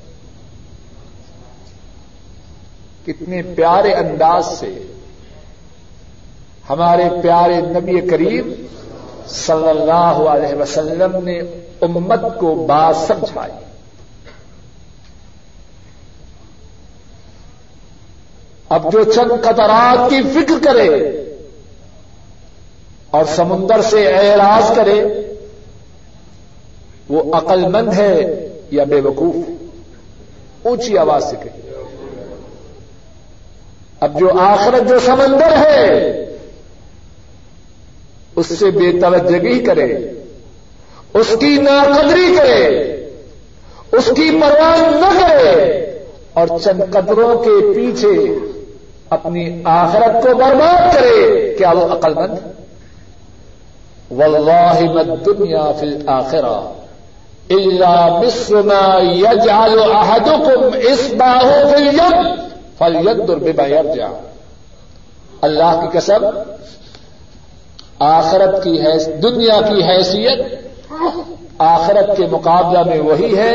[3.07, 4.83] کتنے پیارے انداز سے
[6.70, 8.66] ہمارے پیارے نبی کریم
[9.27, 11.39] صلی اللہ علیہ وسلم نے
[11.81, 13.64] امت کو بات سمجھائی۔
[18.69, 20.89] اب جو چند قطرات کی فکر کرے
[23.11, 25.05] اور سمندر سے اعراض کرے،
[27.09, 29.51] وہ عقل مند ہے یا بے وقوف؟
[30.62, 31.71] اونچی آواز سے کہے۔
[34.01, 36.11] اب جو آخرت جو سمندر ہے،
[38.37, 39.95] اس سے بے توجگی کرے،
[41.15, 42.81] اس کی ناقدری کرے،
[43.93, 45.81] اس کی پرواہ نہ کرے
[46.33, 48.35] اور چند قدروں کے پیچھے
[49.15, 52.39] اپنی آخرت کو برباد کرے۔ کیا وہ عقل مند
[54.11, 56.57] واللہ مد دنیا فی الآخرہ
[57.51, 60.61] الا مصر ما يجعل احدكم
[60.93, 62.41] اصبعه في اليد
[62.79, 64.09] فلينظر بما يرجع
[65.43, 66.25] اللہ کی قسم،
[67.99, 70.41] آخرت کی حیث، دنیا کی حیثیت
[71.65, 73.55] آخرت کے مقابلہ میں وہی ہے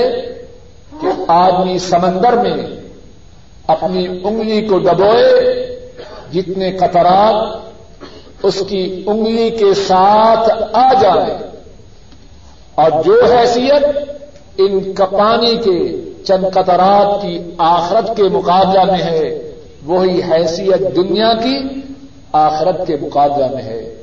[1.02, 2.58] کہ آدمی سمندر میں
[3.70, 5.66] اپنی انگلی کو دبوئے،
[6.34, 7.60] جتنے قطرات
[8.44, 11.38] اس کی انگلی کے ساتھ آ جائے
[12.76, 13.84] اور جو حیثیت
[14.58, 19.52] ان کپانی کے چند قطرات کی آخرت کے مقابلہ میں ہے،
[19.86, 21.58] وہی حیثیت دنیا کی
[22.32, 23.96] آخرت کے مقابلہ میں ہے۔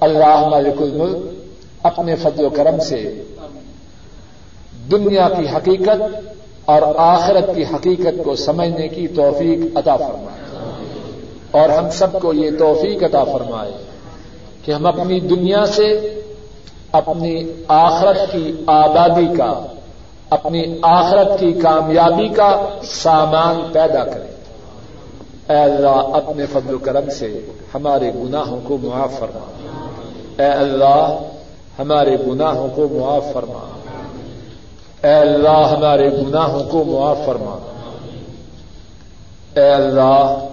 [0.00, 1.22] اللہ مالک الملک،
[1.82, 3.22] اپنے فضل و کرم سے۔
[4.90, 6.02] دنیا کی حقیقت
[6.66, 10.36] اور آخرت کی حقیقت کو سمجھنے کی توفیق عطا فرمائے۔
[11.50, 13.72] اور ہم سب کو یہ توفیق عطا فرمائے
[14.64, 16.20] کہ ہم اپنی دنیا سے
[16.92, 19.66] اپنی آخرت کی آبادی کا،
[20.30, 24.36] اپنی آخرت کی کامیابی کا سامان پیدا کریں۔
[25.48, 27.40] اے اللہ، اپنے فضل و کرم سے
[27.74, 29.46] ہمارے گناہوں کو معاف فرما۔
[30.38, 31.18] اے اللہ،
[31.78, 33.75] ہمارے گناہوں کو معاف فرما۔
[35.06, 37.58] اے اللہ ہمارے گناہوں کو معاف فرما۔
[39.56, 40.48] اے اللہ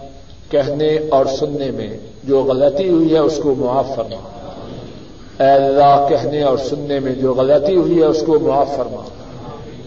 [0.49, 4.51] کہنے اور سننے میں جو غلطی ہوئی ہے اس کو معاف فرما۔
[5.43, 9.01] اے اللہ کہنے اور سننے میں جو غلطی ہوئی ہے اس کو معاف فرما۔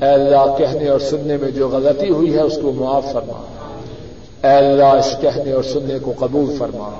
[0.06, 3.42] اے اللہ کہنے اور سننے میں جو غلطی ہوئی ہے اس کو معاف فرما۔
[4.48, 6.90] اے اللہ اس کہنے اور سننے کو قبول فرما۔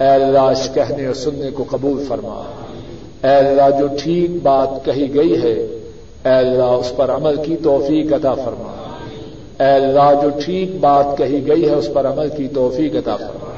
[0.00, 2.42] اے اللہ اس کہنے اور سننے کو قبول فرما۔
[3.22, 5.77] اے اللہ جو ٹھیک بات کہی گئی ہے
[6.24, 8.72] اے اللہ، اس پر عمل کی توفیق عطا فرما۔
[9.60, 13.50] اے اللہ، جو ٹھیک بات کہی گئی ہے، اس پر عمل کی توفیق عطا فرما۔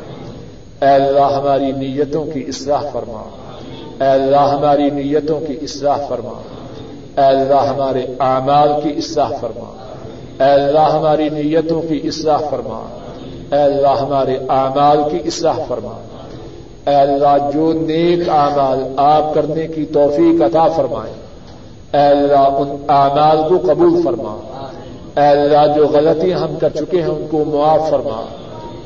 [0.87, 3.23] اے اللہ، ہماری نیتوں کی اصلاح فرما۔
[4.01, 6.43] اے اللہ، ہماری نیتوں کی اصلاح فرما۔
[7.17, 9.87] اے اللہ، ہمارے اعمال کی اصلاح فرما۔
[10.45, 12.99] اے اللہ، ہماری نیتوں کی اصلاح فرما۔
[13.53, 16.01] اے اللہ، ہمارے اعمال کی اصلاح فرما۔
[16.87, 21.20] اے اللہ، جو نیک اعمال آپ کرنے کی توفیق عطا فرمائے۔
[21.95, 24.38] اے اللہ، ان اعمال کو قبول فرما۔
[25.16, 28.24] اے اللہ، جو غلطیاں ہم کر چکے ہیں، ان کو معاف فرما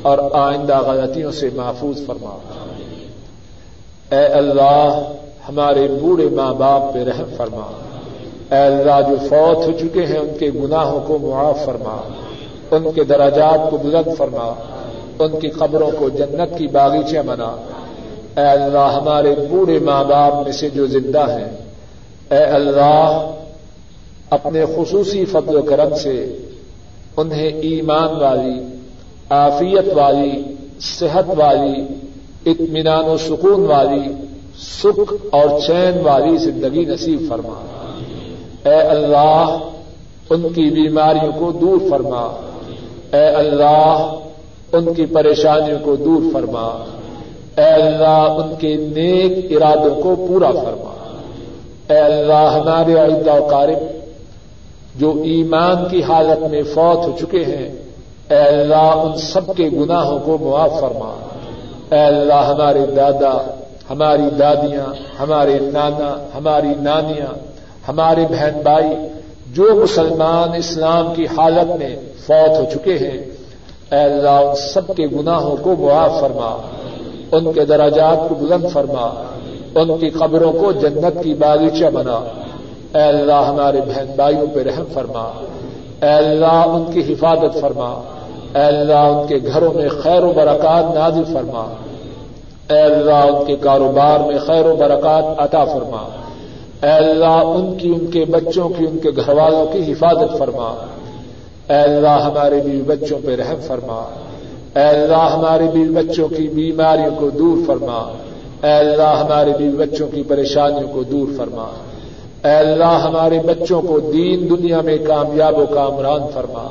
[0.01, 2.37] اور آئندہ غلطیوں سے محفوظ فرما۔
[4.11, 5.01] اے اللہ،
[5.49, 7.71] ہمارے بوڑھے ماں باپ پہ رحم فرما۔
[8.51, 12.01] اے اللہ، جو فوت ہو چکے ہیں، ان کے گناہوں کو معاف فرما۔
[12.71, 14.53] ان کے دراجات کو بلند فرما۔
[15.19, 17.55] ان کی قبروں کو جنت کی باغیچے بنا۔
[18.37, 21.64] اے اللہ، ہمارے بوڑھے ماں باپ میں سے جو زندہ ہیں
[22.31, 23.31] اے اللہ،
[24.29, 26.37] اپنے خصوصی فضل و کرم سے
[27.17, 28.75] انہیں ایمان والی
[29.29, 30.43] آفیت والی،
[30.79, 31.81] صحت والی،
[32.45, 34.11] اطمینان و سکون والی،
[34.57, 37.65] سکھ اور چین والی زندگی نصیب فرما۔
[38.65, 39.57] اے اللہ،
[40.29, 42.51] ان کی بیماریوں کو دور فرما۔
[43.13, 44.19] اے اللہ،
[44.71, 46.83] ان کی پریشانیوں کو دور فرما۔
[47.57, 50.94] اے اللہ، ان کے نیک ارادوں کو پورا فرما۔
[51.89, 53.77] اے اللہ، ہمارے عیدہ قارب
[54.95, 57.75] جو ایمان کی حالت میں فوت ہو چکے ہیں،
[58.29, 61.27] اے اللہ، ان سب کے گناہوں کو معاف فرما۔
[61.91, 63.55] اے اللہ، ہمارے دادا،
[63.89, 67.33] ہماری دادیاں، ہمارے نانا، ہماری نانیاں،
[67.87, 69.07] ہمارے بہن بھائی،
[69.53, 71.95] جو مسلمان اسلام کی حالت میں
[72.27, 73.17] فوت ہو چکے ہیں،
[73.91, 76.57] اے اللہ، ان سب کے گناہوں کو معاف فرما۔
[77.31, 79.34] ان کے دراجات کو بلند فرما۔
[79.75, 82.23] ان کی قبروں کو جنت کی باغیچہ بنا۔
[82.95, 85.45] اے اللہ، ہمارے بہن بھائیوں پہ رحم فرما۔
[86.01, 88.01] اے اللہ، ان کی حفاظت فرما۔
[88.55, 91.73] اے اللہ، ان کے گھروں میں خیر و برکات نازل فرما۔
[92.69, 96.09] اے اللہ، ان کے کاروبار میں خیر و برکات عطا فرما۔
[96.83, 100.85] اے اللہ، ان کی، ان کے بچوں کی، ان کے گھر والوں کی حفاظت فرما۔
[101.69, 104.15] اے اللہ، ہمارے بیوی بچوں پہ رحم فرما۔
[104.75, 108.17] اے اللہ، ہمارے بیوی بچوں کی بیماریوں کو دور فرما۔
[108.63, 111.65] اے اللہ ہمارے بیوی بچوں کی پریشانیوں کو دور فرما۔
[112.43, 116.67] اے اللہ ہمارے بچوں کو دین دنیا میں کامیاب و کامران فرما۔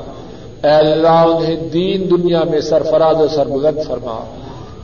[0.63, 4.23] اے اللہ انہیں دین دنیا میں سرفراز و سربلند فرما۔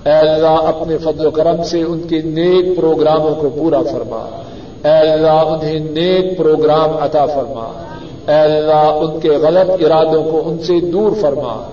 [0.06, 4.42] اے اللہ اپنے فضل و کرم سے ان کے نیک پروگراموں کو پورا فرما۔
[4.84, 7.84] اے اللہ انہیں نیک پروگرام عطا فرما۔
[8.28, 11.70] اے اللہ ان کے غلط ارادوں کو ان سے دور فرما۔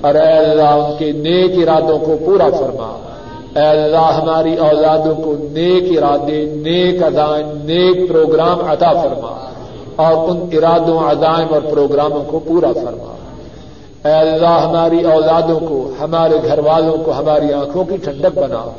[0.00, 3.11] اور اے اللہ ان کے نیک ارادوں کو پورا فرما۔
[3.56, 9.50] اے اللہ، ہماری اولادوں کو نیک ارادے، نیک ادائیں نیک پروگرام عطا فرما
[9.96, 13.14] اور ان ارادوں ادائم اور پروگراموں کو پورا فرما۔
[14.04, 18.70] اے اللہ، ہماری اولادوں کو، ہمارے گھر والوں کو، ہماری آنکھوں کی ٹھنڈک بنا۔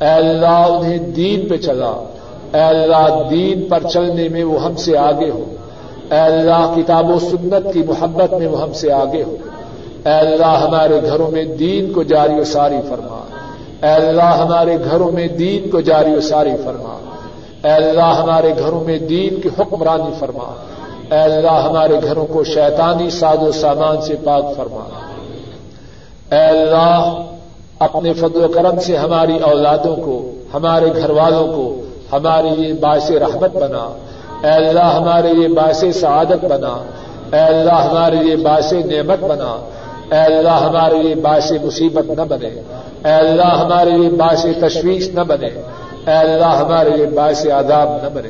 [0.00, 2.04] اے اللہ، انہیں دین پہ چلا۔
[2.54, 5.44] اے اللہ، دین پر چلنے میں وہ ہم سے آگے ہو۔
[6.10, 9.34] اے اللہ، کتاب و سنت کی محبت میں وہ ہم سے آگے ہو۔
[10.06, 13.24] اے اللہ، ہمارے گھروں میں دین کو جاری و ساری فرما۔
[13.82, 16.98] اے اللہ ہمارے گھروں میں دین کو جاری و ساری فرما۔
[17.64, 20.54] اے اللہ ہمارے گھروں میں دین کی حکمرانی فرما۔
[21.10, 24.88] اے اللہ ہمارے گھروں کو شیطانی ساز و سامان سے پاک فرما۔
[26.34, 27.22] اے اللہ
[27.78, 31.80] اپنے فضل و کرم سے ہماری اولادوں کو، ہمارے گھر والوں کو
[32.12, 33.98] ہمارے یہ باعث رحمت بنا۔
[34.44, 36.82] اے اللہ ہمارے یہ باعث سعادت بنا۔
[37.32, 39.68] اے اللہ ہمارے یہ باعث نعمت بنا۔
[40.12, 42.48] اے اللہ ہمارے یہ باعث مصیبت نہ بنے۔
[43.04, 45.46] اے اللہ ہمارے یہ باعث تشویش نہ بنے۔
[46.06, 48.28] اے اللہ ہمارے یہ باعث عذاب نہ بنے۔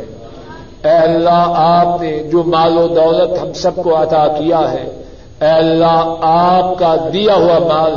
[0.85, 5.03] اے اللہ آپ نے جو مال و دولت ہم سب کو عطا کیا ہے،
[5.41, 7.95] اے اللہ آپ کا دیا ہوا مال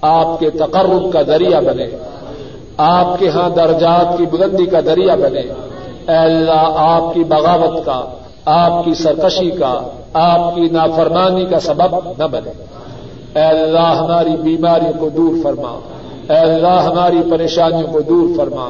[0.00, 1.86] آپ کے تقرب کا ذریعہ بنے۔
[2.76, 5.40] آپ کے ہاں درجات کی بلندی کا دریا بنے۔
[6.08, 8.04] اے اللہ آپ کی بغاوت کا،
[8.44, 9.80] آپ کی سرکشی کا،
[10.12, 12.79] آپ کی نافرمانی کا سبب نہ بنے۔
[13.34, 15.78] اے اللہ ہماری بیماریوں کو دور فرما۔
[16.30, 18.68] اے اللہ ہماری پریشانیوں کو دور فرما۔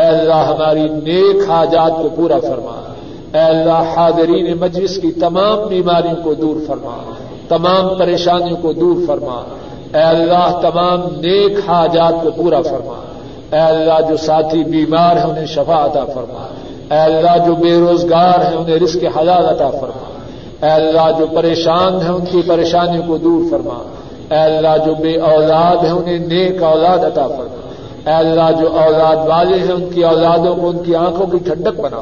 [0.00, 2.92] اے اللہ ہماری نیک حاجات کو پورا فرما۔
[3.34, 7.12] اے اللہ حاضرین مجلس کی تمام بیماریوں کو دور فرما۔
[7.48, 9.42] تمام پریشانیوں کو دور فرما۔
[9.94, 13.02] اے اللہ تمام نیک حاجات کو پورا فرما۔
[13.52, 16.46] اے اللہ جو ساتھی بیمار ہیں انہیں شفا عطا فرما۔
[16.90, 20.11] اے اللہ جو بے روزگار ہیں انہیں رزق حلال عطا فرما۔
[20.62, 23.82] اے اللہ جو پریشان ہیں ان کی پریشانیوں کو دور فرما۔
[24.30, 27.70] اے اللہ جو بے اولاد ہیں انہیں نیک اولاد عطا فرما۔
[28.06, 31.80] اے اللہ جو اولاد والے ہیں ان کی اولادوں کو ان کی آنکھوں کی ٹھنڈک
[31.80, 32.00] بنا۔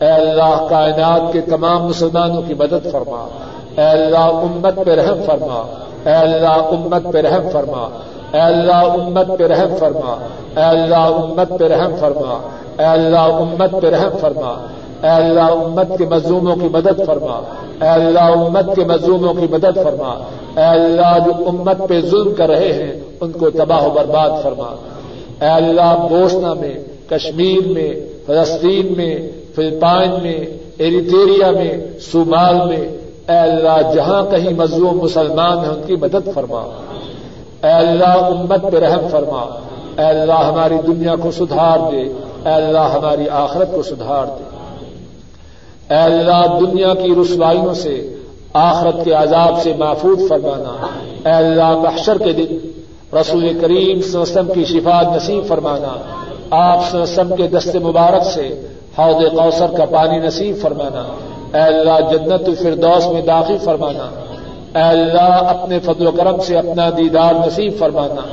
[0.00, 3.28] اے اللہ کائنات کے تمام مسلمانوں کی مدد فرما۔
[3.76, 5.74] اے اللہ امت پہ رحم فرما۔
[6.06, 7.88] اے اللہ امت پہ رحم فرما۔
[8.32, 12.48] اے اللہ امت پہ رحم فرما۔ اے اللہ امت پہ رحم فرما۔
[12.78, 14.66] اے اللہ امت پہ رحم فرما۔
[15.02, 17.40] اے اللہ امت کے مظلوموں کی مدد فرما۔
[17.82, 20.24] اے اللہ امت کے مظلوموں کی مدد فرما۔
[20.56, 24.74] اے اللہ جو امت پہ ظلم کر رہے ہیں، ان کو تباہ و برباد فرما۔
[25.40, 26.74] اے اللہ بوسنا میں،
[27.10, 27.94] کشمیر میں،
[28.26, 30.38] فلسطین میں، فلپائن میں،
[30.78, 32.88] ایریٹیریا میں، صومال میں،
[33.28, 36.60] اے اللہ جہاں کہیں مظلوم مسلمان ہیں، ان کی مدد فرما۔
[37.62, 39.58] اے اللہ امت پہ رحم فرما۔
[39.98, 42.02] اے اللہ ہماری دنیا کو سدھار دے۔
[42.46, 44.51] اے اللہ ہماری آخرت کو سدھار دے۔
[45.92, 48.14] اے اللہ، دنیا کی رسوائیوں سے،
[48.52, 50.86] آخرت کے عذاب سے محفوظ فرمانا۔
[51.28, 52.56] اے اللہ، محشر کے دن،
[53.16, 55.96] رسول کریم سسم کی شفات نصیب فرمانا۔
[56.50, 58.66] آپ سسم کے دست مبارک سے
[58.98, 61.16] حوض کوثر کا پانی نصیب فرمانا۔
[61.54, 64.08] اے اللہ، جنت الفردوس میں داخل فرمانا۔
[64.78, 68.28] اے اللہ، اپنے فضل و کرم سے اپنا دیدار نصیب فرمانا۔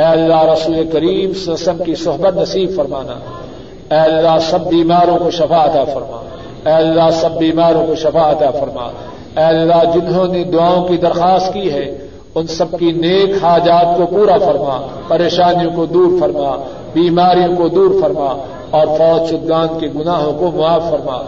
[0.00, 3.12] اے اللہ، رسول کریم سسم کی صحبت نصیب فرمانا۔
[3.94, 6.20] اے اللہ، سب بیماروں کو شفا عطا فرما۔
[6.66, 8.84] اے اللہ سب بیماروں کو شفا عطا فرما۔
[9.36, 11.98] اے اللہ جنہوں نے دعاؤں کی درخواست کی ہے،
[12.34, 16.56] ان سب کی نیک حاجات کو پورا فرما، پریشانیوں کو دور فرما،
[16.92, 21.22] بیماریوں کو دور فرما، اور فوج شدگان کے گناہوں کو معاف فرما۔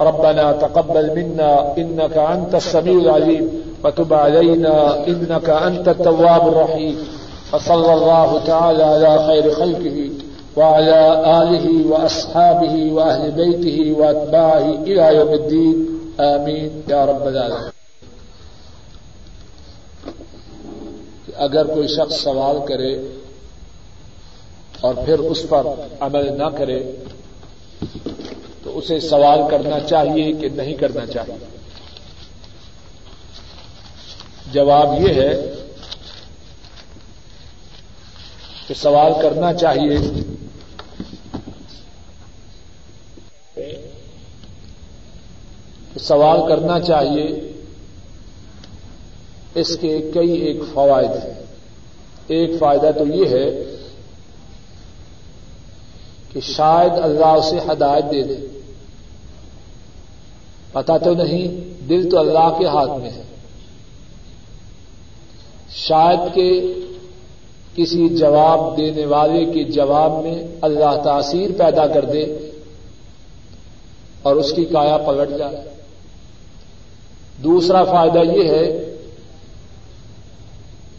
[0.00, 3.48] ربنا تقبل منا انك انت السميع العليم
[3.84, 6.94] وتب علينا إنك أنت التواب الرحيم
[7.50, 10.23] فصلى الله تعالى على خير خلقه
[10.56, 15.90] وعلى آله وأصحابه وأهل بيته وأتباعه إلى يوم الدين.
[16.18, 16.80] آمين.
[16.88, 17.70] يا رب العالمين.
[21.36, 22.94] اگر کوئی شخص سوال کرے
[24.80, 25.66] اور پھر اس پر
[26.00, 26.92] عمل نہ کرے
[28.62, 31.46] تو اسے سوال کرنا چاہیے کہ نہیں کرنا چاہیے؟
[34.52, 35.54] جواب یہ ہے
[38.68, 39.96] کہ سوال کرنا چاہیے
[46.00, 47.52] سوال کرنا چاہیے۔
[49.54, 51.34] اس کے کئی ایک فوائد ہیں۔
[52.26, 53.76] ایک فائدہ تو یہ ہے
[56.32, 58.46] کہ شاید اللہ اسے ہدایت دے دے۔
[60.72, 63.22] پتا تو نہیں، دل تو اللہ کے ہاتھ میں ہے۔
[65.74, 66.74] شاید کہ
[67.76, 72.50] کسی جواب دینے والے کے جواب میں اللہ تاثیر پیدا کر دے
[74.22, 75.83] اور اس کی کایا پلٹ جائے۔
[77.42, 78.94] دوسرا فائدہ یہ ہے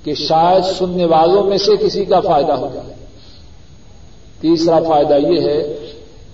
[0.03, 2.93] کہ شاید سننے والوں میں سے کسی کا فائدہ ہو جائے۔
[4.41, 5.75] تیسرا فائدہ یہ ہے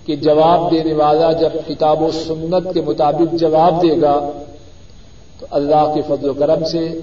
[0.04, 4.30] کہ جواب دینے والا جب کتاب و سنت کے مطابق جواب دے گا،
[5.38, 7.00] تو اللہ کے فضل و کرم سے،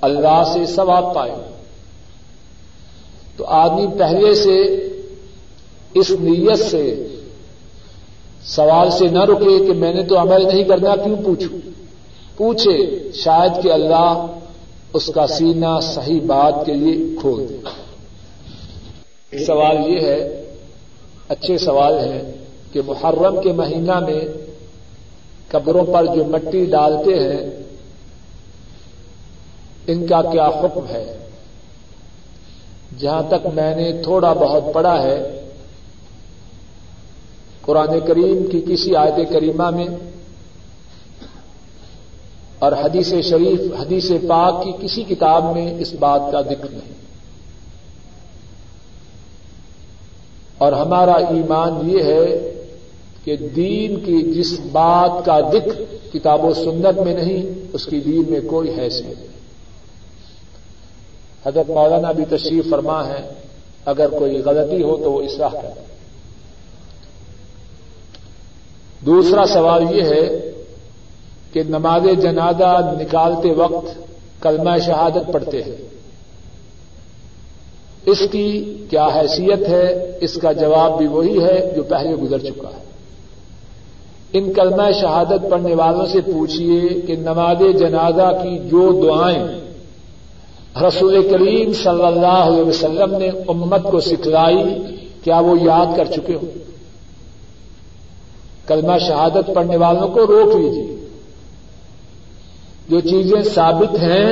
[0.00, 1.34] اللہ سے ثواب پائے
[3.36, 4.56] تو آدمی پہلے سے
[5.94, 7.08] اس نیت سے
[8.44, 11.73] سوال سے نہ رکے کہ میں نے تو عمل نہیں کرنا، کیوں پوچھوں؟
[12.36, 12.76] پوچھے،
[13.12, 14.26] شاید کہ اللہ
[14.92, 17.58] اس کا سینہ صحیح بات کے لیے کھول دے۔
[19.44, 20.44] سوال یہ ہے،
[21.28, 22.32] اچھے سوال ہے
[22.72, 24.20] کہ محرم کے مہینہ میں
[25.48, 27.50] قبروں پر جو مٹی ڈالتے ہیں،
[29.86, 31.04] ان کا کیا حکم ہے؟
[32.98, 35.18] جہاں تک میں نے تھوڑا بہت پڑھا ہے،
[37.62, 39.86] قرآن کریم کی کسی آیت کریمہ میں
[42.58, 46.92] اور حدیث شریف، حدیث پاک کی کسی کتاب میں اس بات کا ذکر نہیں۔
[50.58, 52.50] اور ہمارا ایمان یہ ہے
[53.24, 55.82] کہ دین کی جس بات کا ذکر
[56.12, 59.34] کتاب و سنت میں نہیں، اس کی دین میں کوئی حیثیت نہیں۔
[61.46, 63.32] حضرت مولانا بھی تشریف فرما ہے
[63.84, 65.84] اگر کوئی غلطی ہو تو وہ اصلاح کرے
[69.06, 70.50] دوسرا سوال یہ ہے
[71.54, 73.98] کہ نماز جنازہ نکالتے وقت
[74.42, 75.76] کلمہ شہادت پڑھتے ہیں۔
[78.06, 82.68] اس کی کیا حیثیت ہے؟ اس کا جواب بھی وہی ہے جو پہلے گزر چکا
[82.68, 82.84] ہے۔
[84.32, 89.46] ان کلمہ شہادت پڑھنے والوں سے پوچھیے کہ نماز جنازہ کی جو دعائیں
[90.88, 94.82] رسول کریم صلی اللہ علیہ وسلم نے امت کو سکھلائی،
[95.24, 96.46] کیا وہ یاد کر چکے ہو
[98.66, 100.93] کلمہ شہادت پڑھنے والوں کو روک لیجیے
[102.88, 104.28] جو چیزیں ثابت ہیں،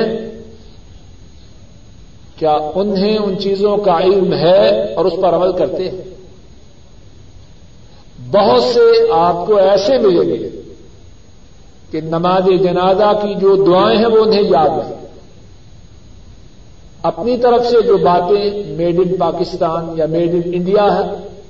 [2.35, 6.01] کیا انہیں ان چیزوں کا علم ہے اور اس پر عمل کرتے ہیں؟
[8.31, 8.81] بہت سے
[9.11, 10.49] آپ کو ایسے ملیں گے
[11.91, 15.01] کہ نماز جنازہ کی جو دعائیں ہیں وہ انہیں یاد نہیں
[17.03, 21.05] اپنی طرف سے جو باتیں میڈ ان پاکستان یا میڈ ان انڈیا ہے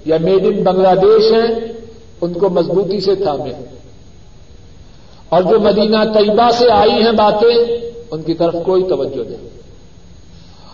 [0.05, 1.47] یا میڈ ان بنگلہ دیش ہیں،
[2.21, 3.51] ان کو مضبوطی سے تھامے
[5.33, 7.65] اور جو مدینہ طیبہ سے آئی ہیں باتیں،
[8.11, 9.49] ان کی طرف کوئی توجہ نہیں۔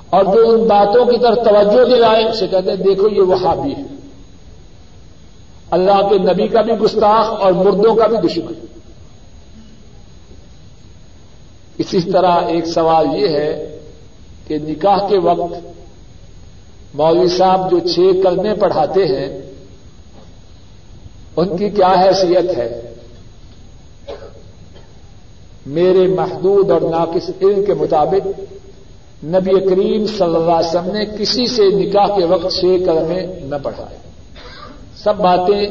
[0.09, 3.81] اور جو ان باتوں کی طرف توجہ دلائے اسے کہتے ہیں، دیکھو یہ وہابی ہے
[5.71, 8.53] اللہ کے نبی کا بھی گستاخ اور مردوں کا بھی دشمن۔
[11.77, 13.79] اسی طرح ایک سوال یہ ہے
[14.47, 15.53] کہ نکاح کے وقت
[16.93, 19.41] مولوی صاحب جو چھ کلمے پڑھاتے ہیں،
[21.35, 22.88] ان کی کیا حیثیت ہے؟
[25.69, 28.27] میرے محدود اور ناقص علم کے مطابق
[29.23, 33.55] نبی کریم صلی اللہ علیہ وسلم نے کسی سے نکاح کے وقت چھ کلمے نہ
[33.63, 33.97] پڑھائے۔
[35.03, 35.65] سب باتیں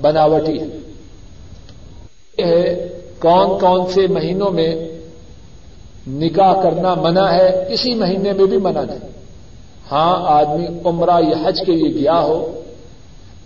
[0.00, 0.66] بناوٹی ہیں۔
[2.38, 2.88] یہ ہے
[3.18, 4.88] کون کون سے مہینوں میں
[6.08, 9.10] نکاح کرنا منع ہے کسی مہینے میں بھی منع نہیں۔
[9.92, 12.60] ہاں آدمی عمرہ یا حج کے لیے گیا ہو،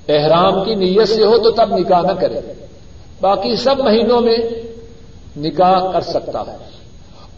[0.09, 2.41] احرام کی نیت سے ہو تو تب نکاح نہ کرے۔
[3.21, 4.37] باقی سب مہینوں میں
[5.39, 6.57] نکاح کر سکتا ہے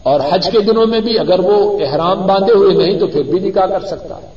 [0.03, 3.39] اور حج کے دنوں میں بھی اگر وہ احرام باندھے ہوئے نہیں تو پھر بھی
[3.39, 4.27] نکاح کر سکتا ہے۔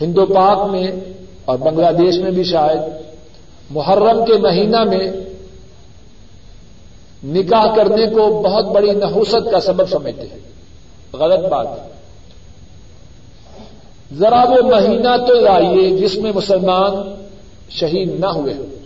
[0.00, 0.90] ہندو پاک میں
[1.44, 2.78] اور بنگلہ دیش میں بھی شاید
[3.70, 5.12] محرم کے مہینہ میں
[7.24, 10.38] نکاح کرنے کو بہت بڑی نحوست کا سبب سمجھتے ہیں۔
[11.16, 11.92] غلط بات ہے۔
[14.14, 17.24] ذرا وہ مہینہ تو لائیے جس میں مسلمان
[17.70, 18.81] شہید نہ ہوئے۔ ہوں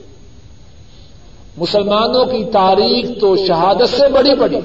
[1.57, 4.57] مسلمانوں کی تاریخ تو شہادت سے بڑی بڑی۔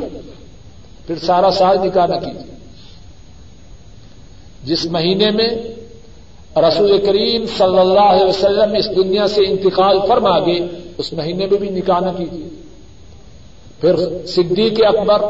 [1.08, 2.56] پھر سارا سال نکاح نہ کیجیے۔
[4.64, 5.50] جس مہینے میں
[6.68, 10.60] رسول کریم صلی اللہ علیہ وسلم اس دنیا سے انتقال فرما گئے
[10.98, 12.50] اس مہینے میں بھی نکاح نہ کیجیے۔
[13.82, 15.22] پھر صدیق اکبر،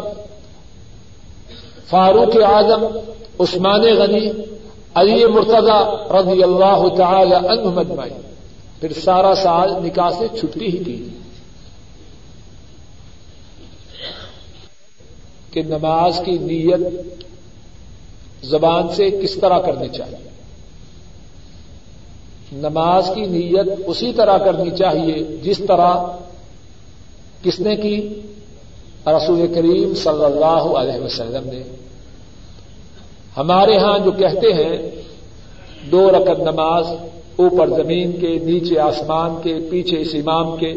[1.90, 2.86] فاروق اعظم،
[3.40, 4.32] عثمان غنی،
[4.96, 8.22] علی مرتضی رضی اللہ تعالی عنہ مجمعین
[8.80, 11.08] پھر سارا سال نکاح سے چھٹی ہی کی
[15.52, 16.82] کہ نماز کی نیت
[18.44, 20.30] زبان سے کس طرح کرنی چاہیے؟
[22.52, 25.96] نماز کی نیت اسی طرح کرنی چاہیے جس طرح
[27.44, 28.22] کس نے کی؟
[29.08, 31.64] رسول کریم صلی اللہ علیہ وسلم نے۔
[33.38, 34.90] ہمارے ہاں جو کہتے ہیں،
[35.92, 36.88] دو رکت نماز،
[37.36, 40.74] اوپر زمین کے، نیچے آسمان کے، پیچھے اس امام کے،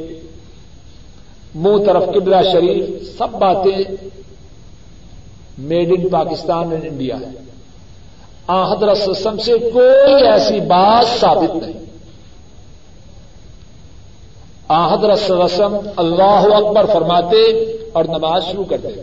[1.54, 3.96] منہ طرف قبلہ شریف، سب باتیں
[5.58, 7.44] made in Pakistan and India ہے۔
[8.48, 11.84] حضرت سسم سے کوئی ایسی بات ثابت نہیں۔
[14.68, 17.50] آ، حضرت رسم اللہ اکبر فرماتے
[17.92, 19.02] اور نماز شروع کر دیتے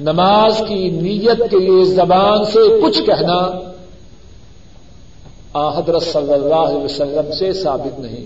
[0.00, 3.58] نماز کی نیت کے لیے زبان سے کچھ کہنا
[5.52, 8.24] آ، حضرت صلی اللہ علیہ وسلم سے ثابت نہیں۔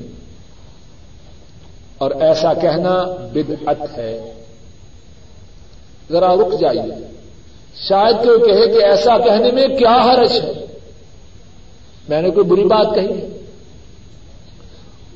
[1.99, 3.05] اور ایسا کہنا
[3.35, 4.33] بدعت ہے۔
[6.12, 7.06] ذرا رک جائیے۔
[7.88, 10.66] شاید کوئی کہے کہ ایسا کہنے میں کیا حرج ہے۔
[12.09, 13.06] میں نے کوئی بری بات کہی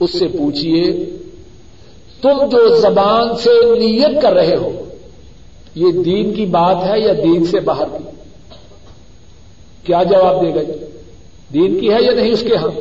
[0.01, 1.11] اس سے پوچھیے
[2.23, 4.85] تم جو زبان سے نیت کر رہے ہو،
[5.75, 8.05] یہ دین کی بات ہے یا دین سے باہر کی؟
[9.85, 10.61] کیا جواب دے گا
[11.53, 12.81] دین کی ہے یا نہیں اس کے ہاں؟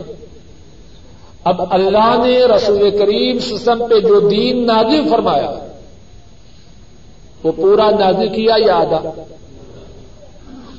[1.43, 5.70] اب اللہ نے رسول کریم سسم پہ جو دین نازل فرمایا
[7.43, 9.09] وہ پورا نازل کیا یا آدھا؟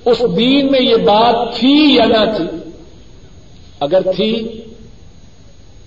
[0.04, 2.70] اس دین میں یہ بات تھی یا نہ تھی؟
[3.80, 4.60] اگر تھی،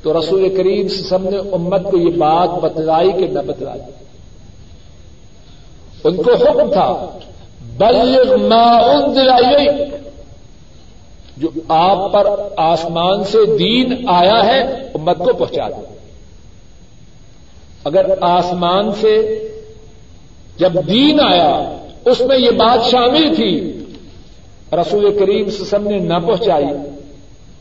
[0.03, 3.81] تو رسول کریم سم نے امت کو یہ بات بتلائی کہ نہ بتلائی۔
[6.03, 7.17] ان کو حکم تھا
[7.77, 9.29] بل ما انزل
[11.37, 14.61] جو آپ پر آسمان سے دین آیا ہے،
[14.93, 15.95] امت کو پہنچا دیں
[17.83, 19.41] اگر آسمان سے
[20.57, 23.71] جب دین آیا، اس میں یہ بات شامل تھی۔
[24.71, 26.65] رسول کریم سسم نے نہ پہنچائی۔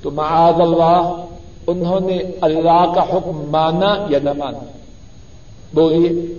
[0.03, 1.25] تو معاذ اللہ،
[1.67, 4.59] انہوں نے اللہ کا حکم مانا یا نہ مانا؟
[5.75, 6.35] بولیے۔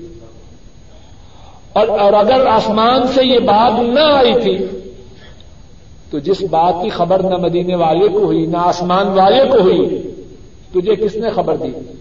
[1.74, 4.66] اور اور اگر آسمان سے یہ بات نہ آئی تھی،
[6.12, 10.12] تو جس بات کی خبر نہ مدینے والے کو ہوئی، نہ آسمان والے کو ہوئی،
[10.72, 11.95] تجھے کس نے خبر دی؟